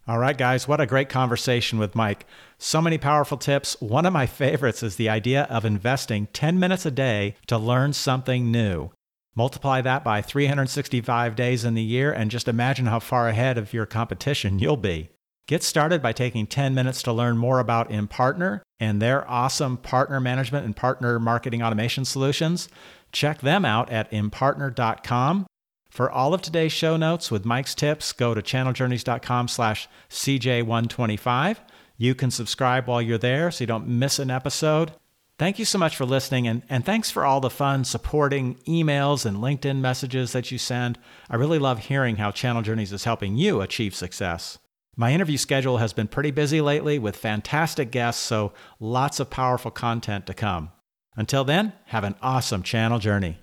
All 0.06 0.20
right, 0.20 0.38
guys, 0.38 0.68
what 0.68 0.82
a 0.82 0.86
great 0.86 1.08
conversation 1.08 1.80
with 1.80 1.96
Mike. 1.96 2.26
So 2.58 2.82
many 2.82 2.98
powerful 2.98 3.38
tips. 3.38 3.80
One 3.80 4.06
of 4.06 4.12
my 4.12 4.26
favorites 4.26 4.84
is 4.84 4.98
the 4.98 5.08
idea 5.08 5.44
of 5.44 5.64
investing 5.64 6.28
10 6.34 6.60
minutes 6.60 6.86
a 6.86 6.92
day 6.92 7.36
to 7.48 7.58
learn 7.58 7.94
something 7.94 8.52
new. 8.52 8.92
Multiply 9.34 9.80
that 9.80 10.04
by 10.04 10.22
365 10.22 11.38
days 11.38 11.64
in 11.64 11.74
the 11.74 11.82
year 11.82 12.12
and 12.12 12.30
just 12.30 12.50
imagine 12.50 12.88
how 12.88 13.00
far 13.00 13.30
ahead 13.30 13.58
of 13.58 13.72
your 13.72 13.86
competition 13.86 14.60
you'll 14.60 14.76
be. 14.76 15.10
Get 15.48 15.64
started 15.64 16.02
by 16.02 16.12
taking 16.12 16.48
10 16.48 16.76
minutes 16.76 17.02
to 17.04 17.14
learn 17.14 17.38
more 17.38 17.60
about 17.60 17.90
Impartner 17.90 18.60
and 18.82 19.02
their 19.02 19.30
awesome 19.30 19.78
partner 19.78 20.20
management 20.20 20.66
and 20.66 20.76
partner 20.76 21.18
marketing 21.18 21.64
automation 21.64 22.04
solutions. 22.04 22.68
Check 23.14 23.40
them 23.40 23.64
out 23.64 23.90
at 23.90 24.12
impartner.com. 24.12 25.48
For 25.94 26.10
all 26.10 26.34
of 26.34 26.42
today's 26.42 26.72
show 26.72 26.98
notes 26.98 27.30
with 27.30 27.46
Mike's 27.46 27.76
tips, 27.76 28.14
go 28.14 28.34
to 28.34 28.42
channeljourneys.com 28.42 29.48
slash 29.48 29.88
CJ125. 30.10 31.58
You 31.98 32.16
can 32.16 32.32
subscribe 32.32 32.88
while 32.88 33.00
you're 33.00 33.20
there 33.20 33.52
so 33.52 33.62
you 33.62 33.68
don't 33.68 33.88
miss 33.88 34.18
an 34.18 34.32
episode. 34.32 34.94
Thank 35.38 35.60
you 35.60 35.66
so 35.66 35.78
much 35.78 35.96
for 35.96 36.06
listening, 36.06 36.48
and, 36.48 36.64
and 36.68 36.84
thanks 36.84 37.12
for 37.12 37.24
all 37.24 37.40
the 37.42 37.52
fun 37.52 37.84
supporting 37.84 38.56
emails 38.68 39.24
and 39.24 39.38
LinkedIn 39.38 39.82
messages 39.82 40.32
that 40.32 40.50
you 40.50 40.58
send. 40.58 40.98
I 41.30 41.36
really 41.36 41.60
love 41.60 41.78
hearing 41.78 42.16
how 42.16 42.32
Channel 42.32 42.64
Journeys 42.64 42.92
is 42.92 43.04
helping 43.04 43.38
you 43.38 43.62
achieve 43.62 43.94
success. 43.94 44.58
My 44.96 45.14
interview 45.14 45.38
schedule 45.38 45.78
has 45.78 45.94
been 45.94 46.08
pretty 46.08 46.32
busy 46.32 46.60
lately 46.60 46.98
with 46.98 47.16
fantastic 47.16 47.92
guests, 47.92 48.24
so 48.24 48.52
lots 48.80 49.20
of 49.20 49.30
powerful 49.30 49.70
content 49.70 50.26
to 50.26 50.34
come. 50.34 50.72
Until 51.16 51.44
then, 51.44 51.74
have 51.86 52.04
an 52.04 52.16
awesome 52.24 52.64
channel 52.64 52.98
journey. 52.98 53.38